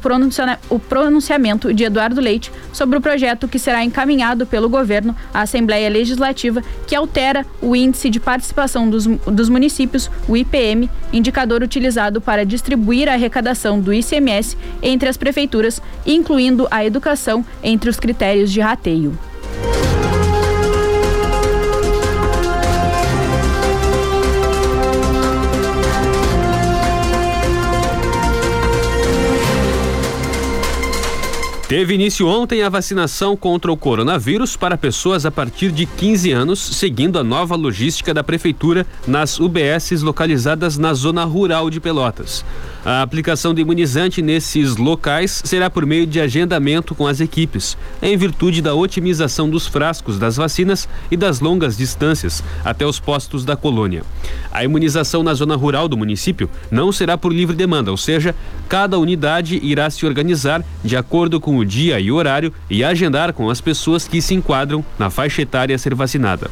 [0.69, 5.88] o pronunciamento de Eduardo Leite sobre o projeto que será encaminhado pelo governo à Assembleia
[5.88, 12.43] Legislativa, que altera o Índice de Participação dos, dos Municípios, o IPM, indicador utilizado para
[12.43, 18.60] distribuir a arrecadação do ICMS entre as prefeituras, incluindo a educação entre os critérios de
[18.62, 19.17] rateio.
[31.67, 36.60] Teve início ontem a vacinação contra o coronavírus para pessoas a partir de 15 anos,
[36.60, 42.45] seguindo a nova logística da Prefeitura nas UBSs localizadas na zona rural de Pelotas.
[42.85, 48.15] A aplicação de imunizante nesses locais será por meio de agendamento com as equipes, em
[48.15, 53.55] virtude da otimização dos frascos das vacinas e das longas distâncias até os postos da
[53.55, 54.03] colônia.
[54.51, 58.33] A imunização na zona rural do município não será por livre demanda, ou seja,
[58.69, 63.49] cada unidade irá se organizar de acordo com o dia e horário e agendar com
[63.49, 66.49] as pessoas que se enquadram na faixa etária a ser vacinada.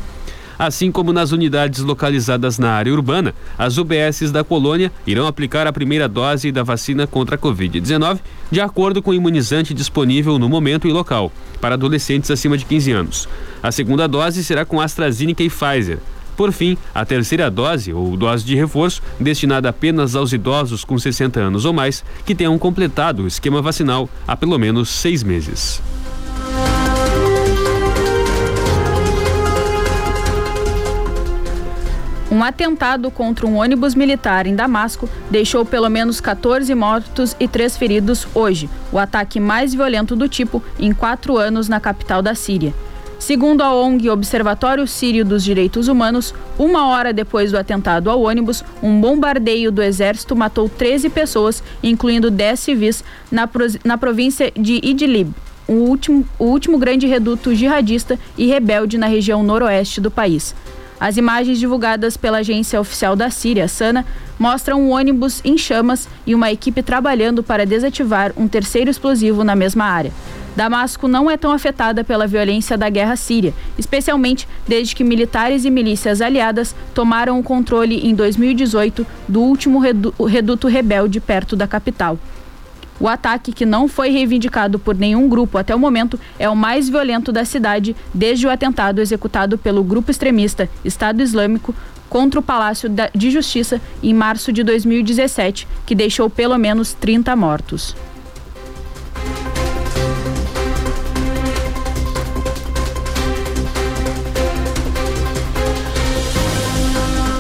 [0.58, 5.74] Assim como nas unidades localizadas na área urbana, as UBSs da colônia irão aplicar a
[5.74, 8.20] primeira dose da vacina contra a Covid-19
[8.52, 12.92] de acordo com o imunizante disponível no momento e local, para adolescentes acima de 15
[12.92, 13.30] anos.
[13.62, 16.00] A segunda dose será com AstraZeneca e Pfizer.
[16.36, 21.40] Por fim, a terceira dose, ou dose de reforço, destinada apenas aos idosos com 60
[21.40, 25.82] anos ou mais, que tenham completado o esquema vacinal há pelo menos seis meses.
[32.36, 37.78] Um atentado contra um ônibus militar em Damasco deixou pelo menos 14 mortos e três
[37.78, 42.74] feridos hoje, o ataque mais violento do tipo em quatro anos na capital da Síria.
[43.18, 48.66] Segundo a ONG Observatório Sírio dos Direitos Humanos, uma hora depois do atentado ao ônibus,
[48.84, 53.50] um bombardeio do exército matou 13 pessoas, incluindo 10 civis, na,
[53.86, 55.34] na província de Idlib,
[55.70, 60.54] o último, o último grande reduto jihadista e rebelde na região noroeste do país.
[61.00, 64.06] As imagens divulgadas pela agência oficial da Síria, Sana,
[64.40, 69.56] mostram um ônibus em chamas e uma equipe trabalhando para desativar um terceiro explosivo na
[69.56, 70.12] mesma área.
[70.56, 75.70] Damasco não é tão afetada pela violência da guerra síria, especialmente desde que militares e
[75.70, 82.18] milícias aliadas tomaram o controle em 2018 do último reduto rebelde perto da capital.
[83.00, 86.88] O ataque, que não foi reivindicado por nenhum grupo até o momento, é o mais
[86.88, 91.76] violento da cidade desde o atentado executado pelo grupo extremista Estado Islâmico
[92.10, 97.96] contra o Palácio de Justiça em março de 2017, que deixou pelo menos 30 mortos.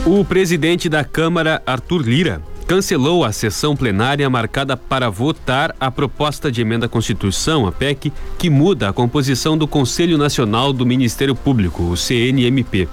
[0.05, 6.51] O presidente da Câmara, Arthur Lira, cancelou a sessão plenária marcada para votar a proposta
[6.51, 11.36] de emenda à Constituição, a PEC, que muda a composição do Conselho Nacional do Ministério
[11.36, 12.88] Público, o CNMP.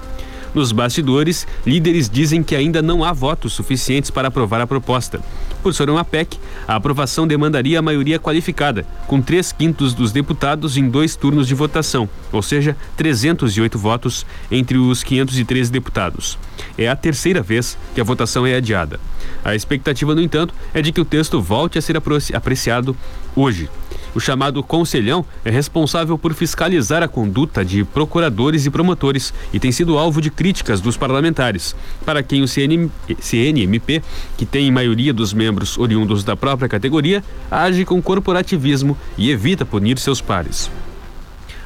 [0.55, 5.21] Nos bastidores, líderes dizem que ainda não há votos suficientes para aprovar a proposta.
[5.63, 10.77] Por ser uma PEC, a aprovação demandaria a maioria qualificada, com três quintos dos deputados
[10.77, 16.37] em dois turnos de votação, ou seja, 308 votos entre os 513 deputados.
[16.77, 18.99] É a terceira vez que a votação é adiada.
[19.45, 22.97] A expectativa, no entanto, é de que o texto volte a ser apreciado
[23.37, 23.71] hoje.
[24.15, 29.73] O chamado Conselhão é responsável por fiscalizar a conduta de procuradores e promotores e tem
[29.73, 34.03] sido alvo de críticas dos parlamentares, para quem o CN, CNMP,
[34.37, 39.99] que tem maioria dos membros oriundos da própria categoria, age com corporativismo e evita punir
[39.99, 40.71] seus pares.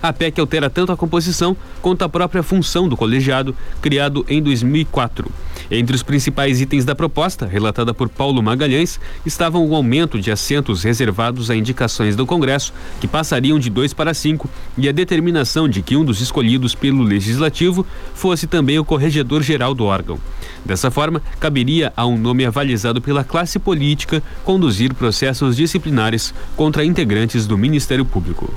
[0.03, 5.31] A PEC altera tanto a composição quanto a própria função do colegiado, criado em 2004.
[5.71, 10.85] Entre os principais itens da proposta, relatada por Paulo Magalhães, estavam o aumento de assentos
[10.85, 15.83] reservados a indicações do Congresso, que passariam de dois para cinco, e a determinação de
[15.83, 17.85] que um dos escolhidos pelo Legislativo
[18.15, 20.19] fosse também o corregedor-geral do órgão.
[20.65, 27.47] Dessa forma, caberia a um nome avalizado pela classe política conduzir processos disciplinares contra integrantes
[27.47, 28.53] do Ministério Público.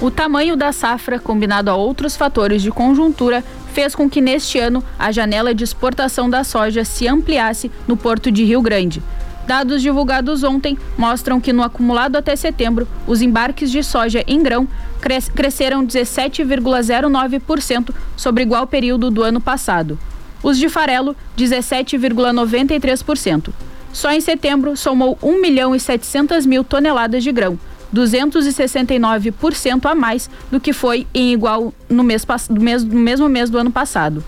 [0.00, 3.44] O tamanho da safra, combinado a outros fatores de conjuntura,
[3.74, 8.32] fez com que neste ano a janela de exportação da soja se ampliasse no porto
[8.32, 9.02] de Rio Grande.
[9.46, 14.66] Dados divulgados ontem mostram que no acumulado até setembro, os embarques de soja em grão
[15.02, 19.98] cres cresceram 17,09% sobre igual período do ano passado.
[20.42, 23.50] Os de farelo, 17,93%.
[23.92, 27.58] Só em setembro somou 1 milhão e 700 mil toneladas de grão,
[27.94, 32.60] 269% a mais do que foi em igual no, mês, no,
[32.98, 34.24] mesmo mês do ano passado.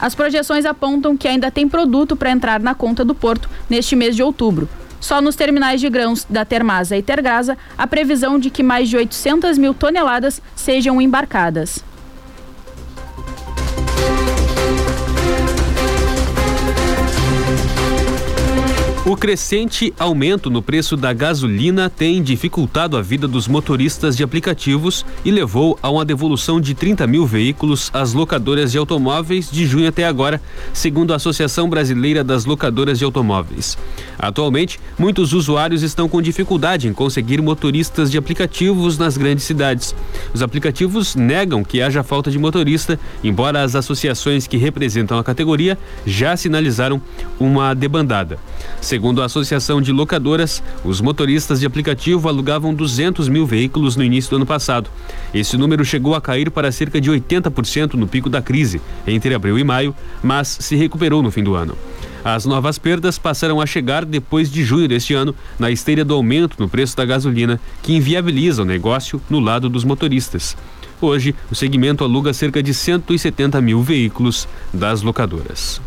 [0.00, 4.16] As projeções apontam que ainda tem produto para entrar na conta do porto neste mês
[4.16, 4.68] de outubro.
[4.98, 8.96] Só nos terminais de grãos da Termasa e Tergasa, a previsão de que mais de
[8.96, 11.82] 800 mil toneladas sejam embarcadas.
[19.06, 25.06] O crescente aumento no preço da gasolina tem dificultado a vida dos motoristas de aplicativos
[25.24, 29.88] e levou a uma devolução de 30 mil veículos às locadoras de automóveis de junho
[29.88, 30.38] até agora,
[30.74, 33.78] segundo a Associação Brasileira das Locadoras de Automóveis.
[34.18, 39.94] Atualmente, muitos usuários estão com dificuldade em conseguir motoristas de aplicativos nas grandes cidades.
[40.34, 45.78] Os aplicativos negam que haja falta de motorista, embora as associações que representam a categoria
[46.04, 47.00] já sinalizaram
[47.38, 48.38] uma debandada.
[48.90, 54.30] Segundo a Associação de Locadoras, os motoristas de aplicativo alugavam 200 mil veículos no início
[54.30, 54.90] do ano passado.
[55.32, 59.56] Esse número chegou a cair para cerca de 80% no pico da crise, entre abril
[59.60, 61.78] e maio, mas se recuperou no fim do ano.
[62.24, 66.56] As novas perdas passaram a chegar depois de junho deste ano, na esteira do aumento
[66.58, 70.56] no preço da gasolina, que inviabiliza o negócio no lado dos motoristas.
[71.00, 75.80] Hoje, o segmento aluga cerca de 170 mil veículos das locadoras.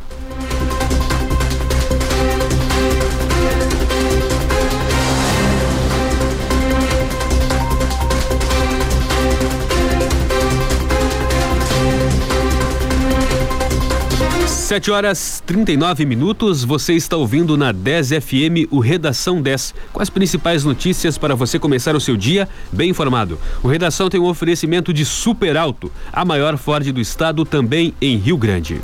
[14.73, 20.09] Sete horas 39 minutos, você está ouvindo na 10 FM o Redação 10, com as
[20.09, 23.37] principais notícias para você começar o seu dia bem informado.
[23.61, 28.17] O Redação tem um oferecimento de Super Alto, a maior Ford do estado, também em
[28.17, 28.81] Rio Grande.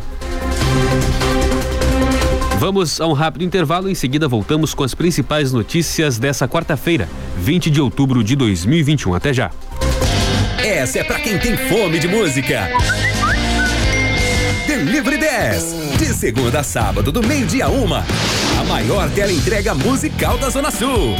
[2.59, 7.09] Vamos a um rápido intervalo, em seguida voltamos com as principais notícias dessa quarta-feira,
[7.39, 9.15] 20 de outubro de 2021.
[9.15, 9.49] Até já.
[10.59, 12.69] Essa é para quem tem fome de música.
[14.69, 15.97] Delivery 10.
[15.97, 18.05] De segunda a sábado, do meio-dia a uma.
[18.59, 21.15] A maior tela entrega musical da Zona Sul.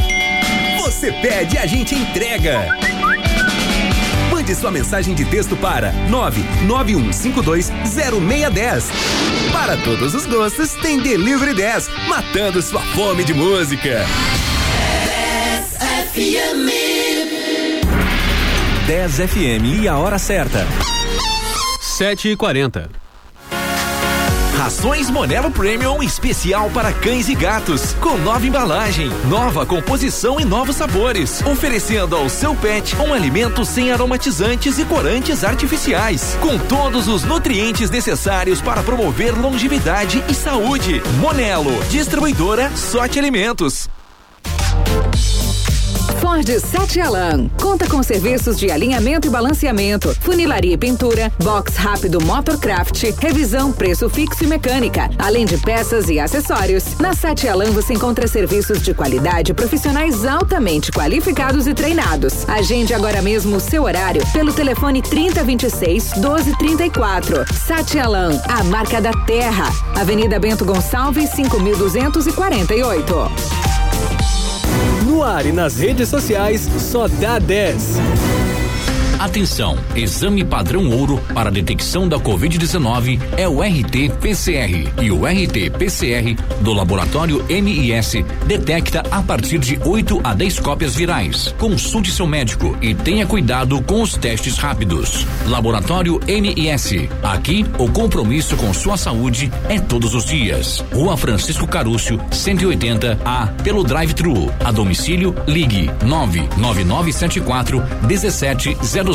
[0.82, 2.66] Você pede, a gente entrega.
[4.30, 8.84] Mande sua mensagem de texto para 991520610.
[9.52, 14.04] Para todos os gostos, tem Delivery 10, matando sua fome de música.
[15.06, 15.78] 10
[16.12, 16.68] FM.
[18.86, 20.66] 10 FM e a hora certa.
[21.80, 23.00] 7 e 40
[24.60, 30.76] Rações Monelo Premium especial para cães e gatos, com nova embalagem, nova composição e novos
[30.76, 37.24] sabores, oferecendo ao seu pet um alimento sem aromatizantes e corantes artificiais, com todos os
[37.24, 41.00] nutrientes necessários para promover longevidade e saúde.
[41.18, 43.88] Monelo, distribuidora Sorte Alimentos.
[46.30, 47.48] Ford Sete Alan.
[47.60, 54.08] Conta com serviços de alinhamento e balanceamento, funilaria e pintura, box rápido Motorcraft, revisão, preço
[54.08, 56.96] fixo e mecânica, além de peças e acessórios.
[57.00, 62.48] Na Sete Alan você encontra serviços de qualidade profissionais altamente qualificados e treinados.
[62.48, 67.44] Agende agora mesmo o seu horário pelo telefone 3026 1234.
[67.66, 69.64] Sete Alan, a marca da terra.
[69.96, 73.69] Avenida Bento Gonçalves 5248.
[75.10, 78.49] No ar e nas redes sociais, só dá 10.
[79.20, 86.72] Atenção, exame padrão ouro para detecção da Covid-19 é o RT-PCR e o RT-PCR do
[86.72, 91.54] laboratório MIS detecta a partir de 8 a 10 cópias virais.
[91.58, 95.26] Consulte seu médico e tenha cuidado com os testes rápidos.
[95.46, 97.10] Laboratório MIS.
[97.22, 100.82] Aqui, o compromisso com sua saúde é todos os dias.
[100.94, 104.50] Rua Francisco Carúcio, 180 A, pelo drive-thru.
[104.64, 109.09] A domicílio, ligue 99974 1700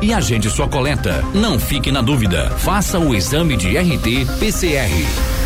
[0.00, 1.24] e agende sua coleta.
[1.34, 2.50] Não fique na dúvida.
[2.58, 5.39] Faça o exame de RT-PCR.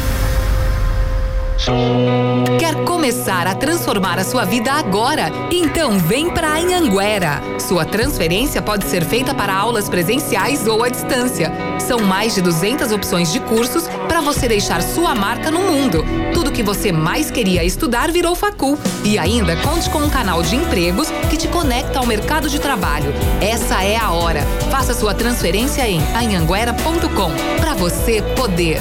[2.59, 5.31] Quer começar a transformar a sua vida agora?
[5.51, 7.41] Então vem para Anhanguera.
[7.61, 11.53] Sua transferência pode ser feita para aulas presenciais ou à distância.
[11.79, 16.05] São mais de 200 opções de cursos para você deixar sua marca no mundo.
[16.35, 18.77] Tudo que você mais queria estudar virou facul.
[19.05, 23.13] E ainda conte com um canal de empregos que te conecta ao mercado de trabalho.
[23.41, 24.43] Essa é a hora.
[24.71, 28.81] Faça sua transferência em anhanguera.com para você poder.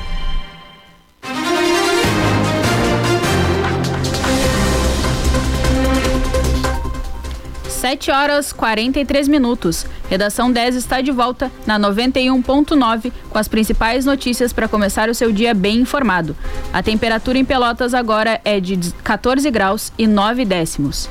[7.81, 9.87] 7 horas 43 minutos.
[10.07, 15.31] Redação 10 está de volta na 91.9 com as principais notícias para começar o seu
[15.31, 16.37] dia bem informado.
[16.71, 21.09] A temperatura em Pelotas agora é de 14 graus e 9 décimos.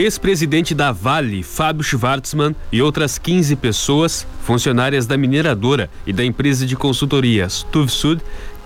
[0.00, 6.66] Ex-presidente da Vale, Fábio Schwartzman, e outras 15 pessoas, funcionárias da mineradora e da empresa
[6.66, 8.20] de consultorias Tuvsud,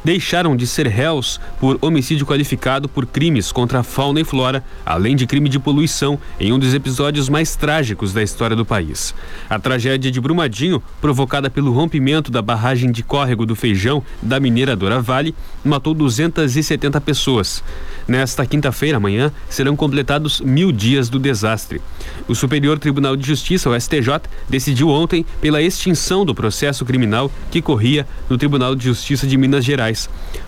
[0.05, 5.17] deixaram de ser réus por homicídio qualificado por crimes contra a fauna e flora, além
[5.17, 9.15] de crime de poluição, em um dos episódios mais trágicos da história do país.
[9.49, 15.01] A tragédia de Brumadinho, provocada pelo rompimento da barragem de córrego do Feijão da mineradora
[15.01, 15.35] Vale,
[15.65, 17.65] matou 270 pessoas.
[18.07, 21.81] Nesta quinta-feira, amanhã, serão completados mil dias do desastre.
[22.29, 27.63] O Superior Tribunal de Justiça, o STJ, decidiu ontem pela extinção do processo criminal que
[27.63, 29.94] corria no Tribunal de Justiça de Minas Gerais.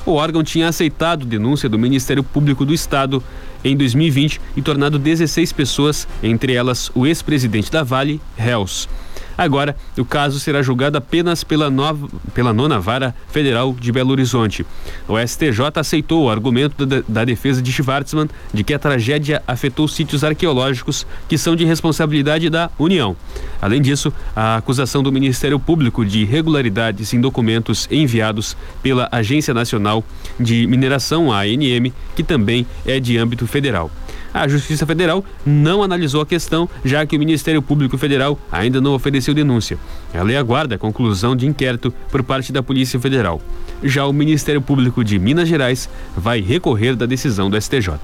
[0.04, 3.22] O órgão tinha aceitado denúncia do Ministério Público do Estado
[3.64, 8.88] em 2020 e tornado 16 pessoas, entre elas o ex-presidente da Vale, réus.
[9.36, 14.64] Agora, o caso será julgado apenas pela, nova, pela nona vara federal de Belo Horizonte.
[15.06, 19.86] O STJ aceitou o argumento da, da defesa de Schwartzman de que a tragédia afetou
[19.86, 23.16] sítios arqueológicos que são de responsabilidade da União.
[23.60, 30.04] Além disso, a acusação do Ministério Público de irregularidades em documentos enviados pela Agência Nacional
[30.38, 33.90] de Mineração, a ANM, que também é de âmbito federal.
[34.36, 38.92] A Justiça Federal não analisou a questão, já que o Ministério Público Federal ainda não
[38.92, 39.78] ofereceu denúncia.
[40.12, 43.40] Ela aguarda a conclusão de inquérito por parte da Polícia Federal.
[43.82, 47.94] Já o Ministério Público de Minas Gerais vai recorrer da decisão do STJ.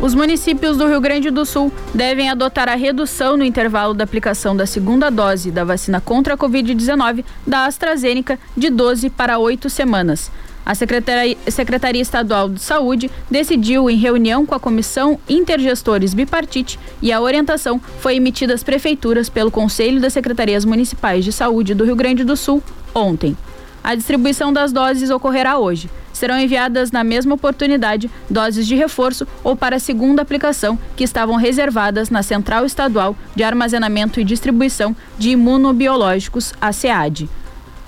[0.00, 4.54] Os municípios do Rio Grande do Sul devem adotar a redução no intervalo da aplicação
[4.54, 10.30] da segunda dose da vacina contra a Covid-19 da AstraZeneca de 12 para 8 semanas.
[10.66, 17.20] A Secretaria, Estadual de Saúde decidiu, em reunião com a Comissão Intergestores Bipartite, e a
[17.20, 22.24] orientação foi emitida às prefeituras pelo Conselho das Secretarias Municipais de Saúde do Rio Grande
[22.24, 22.62] do Sul
[22.94, 23.36] ontem.
[23.82, 25.90] A distribuição das doses ocorrerá hoje.
[26.10, 31.36] Serão enviadas na mesma oportunidade doses de reforço ou para a segunda aplicação que estavam
[31.36, 37.28] reservadas na Central Estadual de Armazenamento e Distribuição de Imunobiológicos, a SEAD.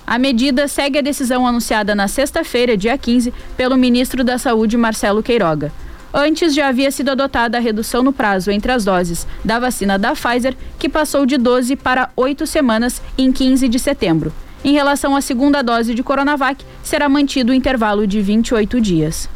[0.07, 5.21] A medida segue a decisão anunciada na sexta-feira, dia 15, pelo ministro da Saúde, Marcelo
[5.21, 5.69] Queiroga.
[6.13, 10.13] Antes já havia sido adotada a redução no prazo entre as doses da vacina da
[10.13, 14.31] Pfizer, que passou de 12 para 8 semanas em 15 de setembro.
[14.63, 19.29] Em relação à segunda dose de Coronavac, será mantido o intervalo de 28 dias.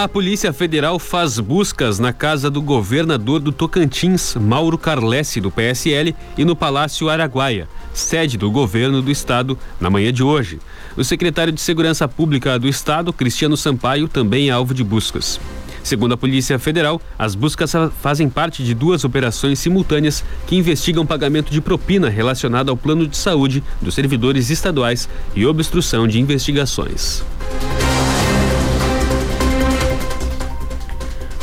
[0.00, 6.14] A Polícia Federal faz buscas na casa do governador do Tocantins, Mauro Carlesse, do PSL,
[6.36, 10.60] e no Palácio Araguaia, sede do governo do estado, na manhã de hoje.
[10.96, 15.40] O secretário de Segurança Pública do estado, Cristiano Sampaio, também é alvo de buscas.
[15.82, 21.50] Segundo a Polícia Federal, as buscas fazem parte de duas operações simultâneas que investigam pagamento
[21.50, 27.24] de propina relacionado ao plano de saúde dos servidores estaduais e obstrução de investigações.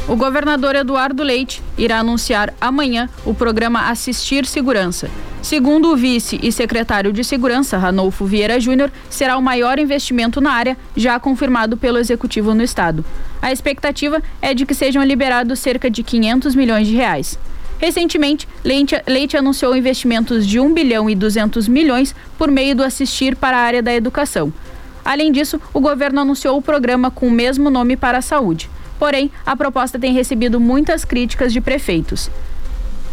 [0.08, 5.10] O governador Eduardo Leite irá anunciar amanhã o programa Assistir Segurança.
[5.42, 10.52] Segundo o vice e secretário de Segurança, Ranolfo Vieira Júnior, será o maior investimento na
[10.52, 13.04] área já confirmado pelo executivo no estado.
[13.42, 17.40] A expectativa é de que sejam liberados cerca de 500 milhões de reais.
[17.80, 23.36] Recentemente, Leite, Leite, anunciou investimentos de 1 bilhão e 200 milhões por meio do Assistir
[23.36, 24.54] para a área da educação.
[25.04, 28.70] Além disso, o governo anunciou o programa com o mesmo nome para a saúde.
[28.98, 32.30] Porém, a proposta tem recebido muitas críticas de prefeitos.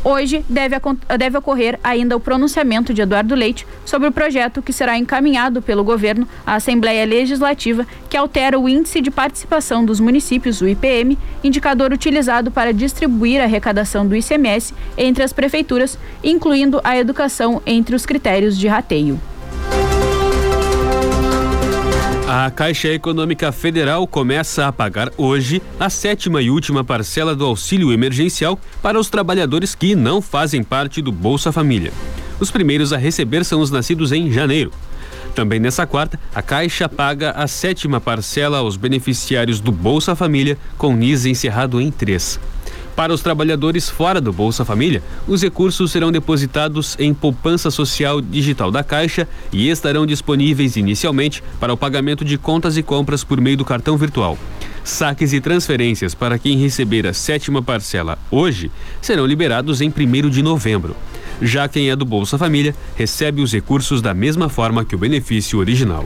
[0.05, 0.75] Hoje deve,
[1.17, 5.85] deve ocorrer ainda o pronunciamento de Eduardo Leite sobre o projeto que será encaminhado pelo
[5.85, 11.93] governo à Assembleia Legislativa, que altera o Índice de Participação dos Municípios, o IPM, indicador
[11.93, 18.05] utilizado para distribuir a arrecadação do ICMS entre as prefeituras, incluindo a educação entre os
[18.05, 19.21] critérios de rateio.
[22.35, 27.93] A Caixa Econômica Federal começa a pagar hoje a sétima e última parcela do auxílio
[27.93, 31.93] emergencial para os trabalhadores que não fazem parte do Bolsa Família.
[32.41, 34.73] Os primeiros a receber são os nascidos em janeiro.
[35.35, 40.97] Também nessa quarta, a Caixa paga a sétima parcela aos beneficiários do Bolsa Família, com
[40.97, 42.41] NIS encerrado em três.
[42.95, 48.71] Para os trabalhadores fora do Bolsa Família, os recursos serão depositados em poupança social digital
[48.71, 53.57] da Caixa e estarão disponíveis inicialmente para o pagamento de contas e compras por meio
[53.57, 54.37] do cartão virtual.
[54.85, 58.71] Saques e transferências para quem receber a sétima parcela hoje
[59.01, 60.95] serão liberados em 1 de novembro.
[61.41, 65.59] Já quem é do Bolsa Família recebe os recursos da mesma forma que o benefício
[65.59, 66.05] original.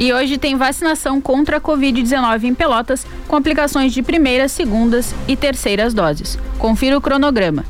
[0.00, 5.36] E hoje tem vacinação contra a Covid-19 em Pelotas, com aplicações de primeiras, segundas e
[5.36, 6.38] terceiras doses.
[6.58, 7.66] Confira o cronograma.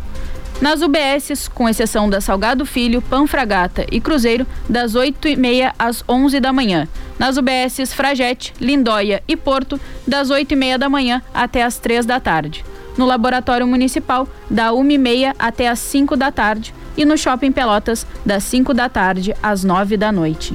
[0.61, 6.53] Nas UBSs, com exceção da Salgado Filho, Panfragata e Cruzeiro, das 8h30 às 11 da
[6.53, 6.87] manhã.
[7.19, 12.65] Nas UBSs Fragete, Lindóia e Porto, das 8h30 da manhã até as 3 da tarde.
[12.97, 16.73] No Laboratório Municipal, da 1h30 até as 5 da tarde.
[16.97, 20.55] E no Shopping Pelotas, das 5 da tarde às 9 da noite.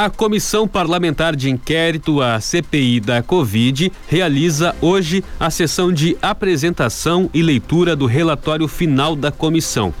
[0.00, 7.28] A Comissão Parlamentar de Inquérito, a CPI da Covid, realiza hoje a sessão de apresentação
[7.34, 9.92] e leitura do relatório final da comissão.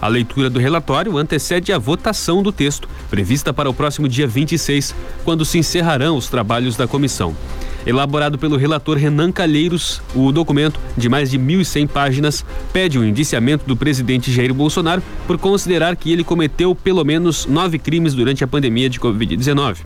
[0.00, 4.94] A leitura do relatório antecede a votação do texto, prevista para o próximo dia 26,
[5.26, 7.36] quando se encerrarão os trabalhos da comissão.
[7.86, 13.66] Elaborado pelo relator Renan Calheiros, o documento, de mais de 1.100 páginas, pede o indiciamento
[13.66, 18.46] do presidente Jair Bolsonaro por considerar que ele cometeu pelo menos nove crimes durante a
[18.46, 19.78] pandemia de Covid-19.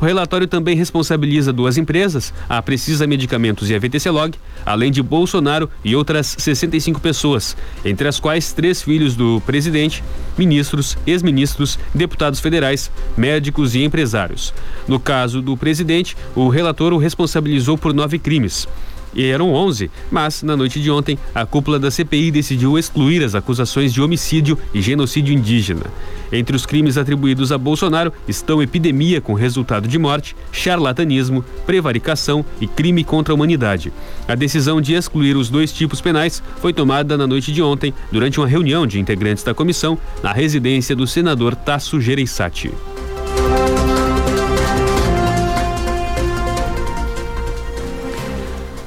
[0.00, 4.36] O relatório também responsabiliza duas empresas, a Precisa Medicamentos e a VTC Log,
[4.66, 10.02] além de Bolsonaro e outras 65 pessoas, entre as quais três filhos do presidente,
[10.36, 14.52] ministros, ex-ministros, deputados federais, médicos e empresários.
[14.88, 16.98] No caso do presidente, o relator o
[17.32, 18.68] responsabilizou por nove crimes
[19.14, 23.34] e eram 11, mas na noite de ontem a cúpula da CPI decidiu excluir as
[23.34, 25.84] acusações de homicídio e genocídio indígena.
[26.32, 32.66] Entre os crimes atribuídos a Bolsonaro estão epidemia com resultado de morte, charlatanismo, prevaricação e
[32.66, 33.92] crime contra a humanidade.
[34.26, 38.40] A decisão de excluir os dois tipos penais foi tomada na noite de ontem durante
[38.40, 42.72] uma reunião de integrantes da comissão na residência do senador Tasso Gereissati.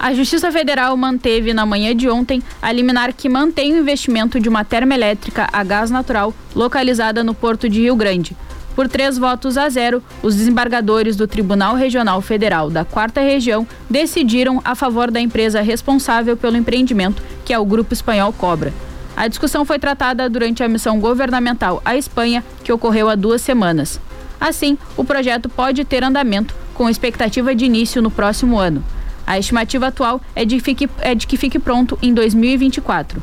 [0.05, 4.47] A Justiça Federal manteve na manhã de ontem a liminar que mantém o investimento de
[4.47, 8.37] uma termoelétrica a gás natural localizada no porto de Rio Grande.
[8.75, 14.61] Por três votos a zero, os desembargadores do Tribunal Regional Federal da Quarta Região decidiram
[14.63, 18.71] a favor da empresa responsável pelo empreendimento, que é o Grupo Espanhol Cobra.
[19.17, 23.99] A discussão foi tratada durante a missão governamental à Espanha, que ocorreu há duas semanas.
[24.39, 28.83] Assim, o projeto pode ter andamento, com expectativa de início no próximo ano.
[29.25, 33.21] A estimativa atual é de, fique, é de que fique pronto em 2024.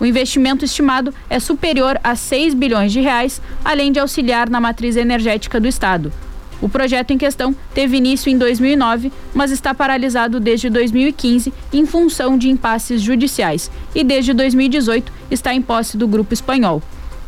[0.00, 4.96] O investimento estimado é superior a 6 bilhões de reais, além de auxiliar na matriz
[4.96, 6.12] energética do estado.
[6.60, 12.36] O projeto em questão teve início em 2009, mas está paralisado desde 2015 em função
[12.36, 16.82] de impasses judiciais e desde 2018 está em posse do grupo espanhol.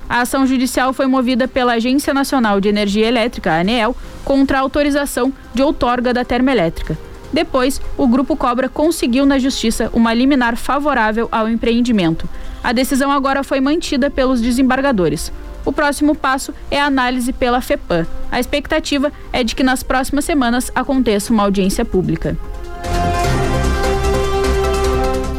[0.09, 5.33] A ação judicial foi movida pela Agência Nacional de Energia Elétrica, ANEEL, contra a autorização
[5.55, 6.99] de outorga da termoelétrica.
[7.33, 12.29] Depois, o Grupo Cobra conseguiu na Justiça uma liminar favorável ao empreendimento.
[12.63, 15.33] A decisão agora foi mantida pelos desembargadores.
[15.65, 18.07] O próximo passo é a análise pela FEPAM.
[18.31, 22.37] A expectativa é de que nas próximas semanas aconteça uma audiência pública.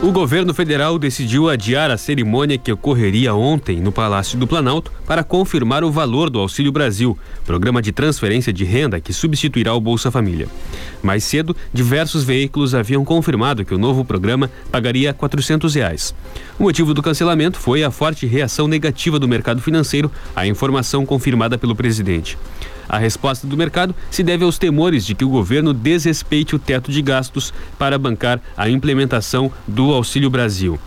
[0.03, 5.23] O governo federal decidiu adiar a cerimônia que ocorreria ontem no Palácio do Planalto para
[5.23, 10.09] confirmar o valor do Auxílio Brasil, programa de transferência de renda que substituirá o Bolsa
[10.09, 10.47] Família.
[11.03, 16.15] Mais cedo, diversos veículos haviam confirmado que o novo programa pagaria 400 reais.
[16.57, 21.59] O motivo do cancelamento foi a forte reação negativa do mercado financeiro à informação confirmada
[21.59, 22.39] pelo presidente.
[22.87, 26.91] A resposta do mercado se deve aos temores de que o governo desrespeite o teto
[26.91, 30.79] de gastos para bancar a implementação do Auxílio Brasil.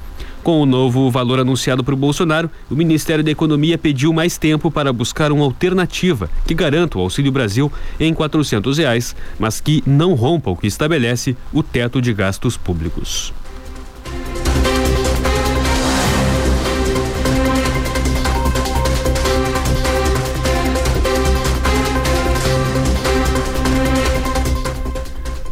[0.44, 4.92] Com o novo valor anunciado por Bolsonaro, o Ministério da Economia pediu mais tempo para
[4.92, 10.50] buscar uma alternativa que garanta o Auxílio Brasil em 400 reais, mas que não rompa
[10.50, 13.32] o que estabelece o teto de gastos públicos.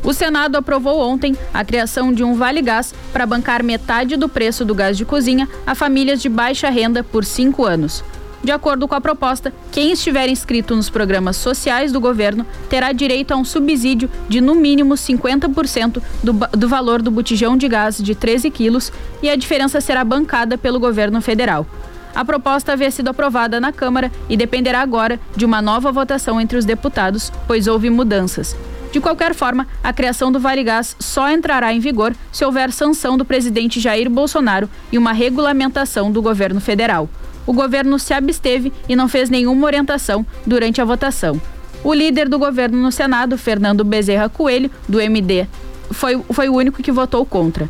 [0.04, 4.64] O Senado aprovou ontem a criação de um Vale Gás para bancar metade do preço
[4.64, 8.02] do gás de cozinha a famílias de baixa renda por cinco anos.
[8.42, 13.30] De acordo com a proposta, quem estiver inscrito nos programas sociais do governo terá direito
[13.30, 18.16] a um subsídio de no mínimo 50% do, do valor do botijão de gás de
[18.16, 18.92] 13 quilos
[19.22, 21.64] e a diferença será bancada pelo governo federal.
[22.12, 26.58] A proposta havia sido aprovada na Câmara e dependerá agora de uma nova votação entre
[26.58, 28.56] os deputados, pois houve mudanças.
[28.92, 33.16] De qualquer forma, a criação do Vale Gás só entrará em vigor se houver sanção
[33.16, 37.08] do presidente Jair Bolsonaro e uma regulamentação do governo federal.
[37.46, 41.40] O governo se absteve e não fez nenhuma orientação durante a votação.
[41.82, 45.46] O líder do governo no Senado, Fernando Bezerra Coelho, do MD,
[45.90, 47.68] foi, foi o único que votou contra.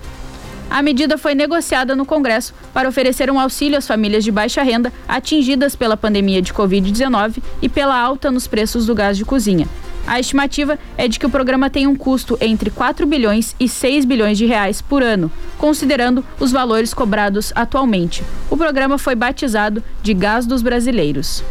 [0.69, 4.93] A medida foi negociada no Congresso para oferecer um auxílio às famílias de baixa renda
[5.07, 9.69] atingidas pela pandemia de Covid-19 e pela alta nos preços do gás de cozinha.
[10.07, 14.05] A estimativa é de que o programa tem um custo entre 4 bilhões e 6
[14.05, 18.23] bilhões de reais por ano, considerando os valores cobrados atualmente.
[18.51, 21.43] O programa foi batizado de Gás dos Brasileiros.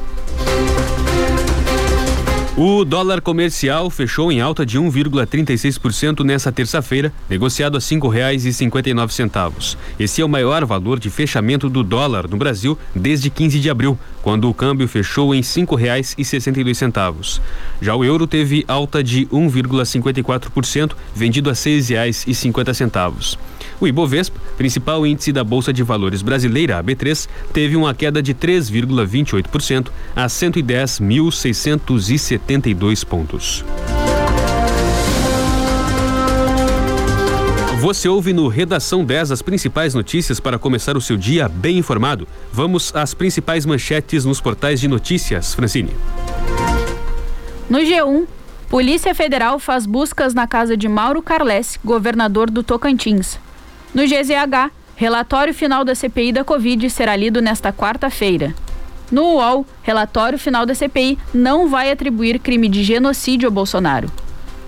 [2.58, 9.78] O dólar comercial fechou em alta de 1,36% nesta terça-feira, negociado a R$ 5,59.
[9.98, 13.98] Esse é o maior valor de fechamento do dólar no Brasil desde 15 de abril,
[14.22, 17.40] quando o câmbio fechou em R$ 5,62.
[17.82, 23.38] Já o euro teve alta de 1,54%, vendido a R$ 6,50.
[23.80, 28.36] O Ibovespa, principal índice da Bolsa de Valores brasileira, a B3, teve uma queda de
[28.36, 30.28] 3,28% a
[32.48, 33.66] 110.672 pontos.
[37.82, 42.28] Você ouve no Redação 10 as principais notícias para começar o seu dia bem informado.
[42.54, 45.90] Vamos às principais manchetes nos portais de notícias, Francine.
[47.68, 48.28] No G1,
[48.70, 53.40] Polícia Federal faz buscas na casa de Mauro Carles, governador do Tocantins.
[53.96, 58.54] No GZH, relatório final da CPI da Covid será lido nesta quarta-feira.
[59.12, 64.10] No UOL, relatório final da CPI não vai atribuir crime de genocídio ao Bolsonaro.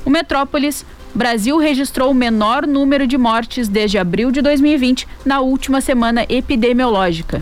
[0.04, 0.86] O Metrópolis,
[1.16, 7.42] Brasil registrou o menor número de mortes desde abril de 2020 na última semana epidemiológica.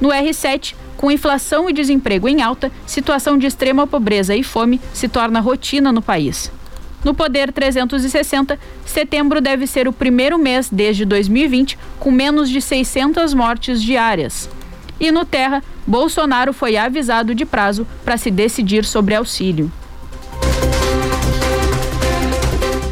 [0.00, 5.08] No R7, com inflação e desemprego em alta, situação de extrema pobreza e fome se
[5.08, 6.50] torna rotina no país.
[7.04, 13.32] No Poder 360, setembro deve ser o primeiro mês desde 2020 com menos de 600
[13.32, 14.50] mortes diárias.
[14.98, 19.70] E no Terra, Bolsonaro foi avisado de prazo para se decidir sobre auxílio.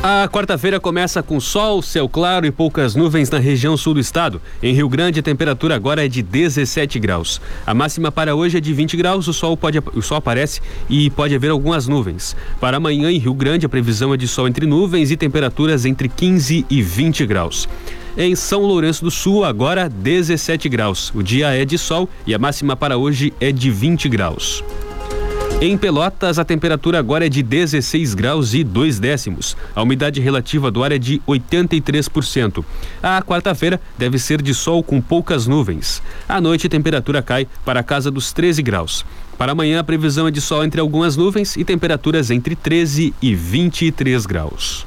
[0.06, 4.38] A quarta-feira começa com sol, céu claro e poucas nuvens na região sul do estado.
[4.62, 7.40] Em Rio Grande, a temperatura agora é de 17 graus.
[7.66, 11.08] A máxima para hoje é de 20 graus, o sol, pode, o sol aparece e
[11.08, 12.36] pode haver algumas nuvens.
[12.60, 16.06] Para amanhã, em Rio Grande, a previsão é de sol entre nuvens e temperaturas entre
[16.06, 17.66] 15 e 20 graus.
[18.14, 21.12] Em São Lourenço do Sul, agora 17 graus.
[21.14, 24.62] O dia é de sol e a máxima para hoje é de 20 graus.
[25.60, 29.56] Em Pelotas, a temperatura agora é de 16 graus e 2 décimos.
[29.74, 32.64] A umidade relativa do ar é de 83%.
[33.02, 36.02] A quarta-feira deve ser de sol com poucas nuvens.
[36.28, 39.06] À noite, a temperatura cai para a casa dos 13 graus.
[39.38, 43.34] Para amanhã, a previsão é de sol entre algumas nuvens e temperaturas entre 13 e
[43.34, 44.84] 23 graus.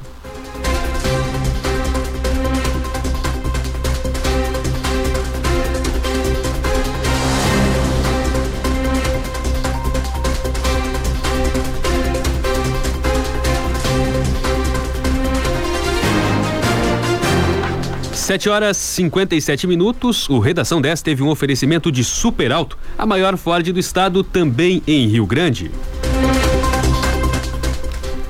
[18.28, 20.28] Sete horas 57 minutos.
[20.28, 24.82] O Redação 10 teve um oferecimento de Super Alto, a maior Ford do estado, também
[24.86, 25.70] em Rio Grande.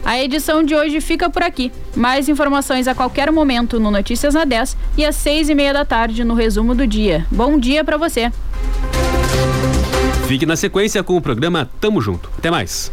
[0.04, 1.72] A edição de hoje fica por aqui.
[1.96, 5.84] Mais informações a qualquer momento no Notícias na 10 e às seis e meia da
[5.84, 7.26] tarde no resumo do dia.
[7.28, 8.30] Bom dia para você.
[10.28, 12.30] Fique na sequência com o programa Tamo Junto.
[12.38, 12.92] Até mais.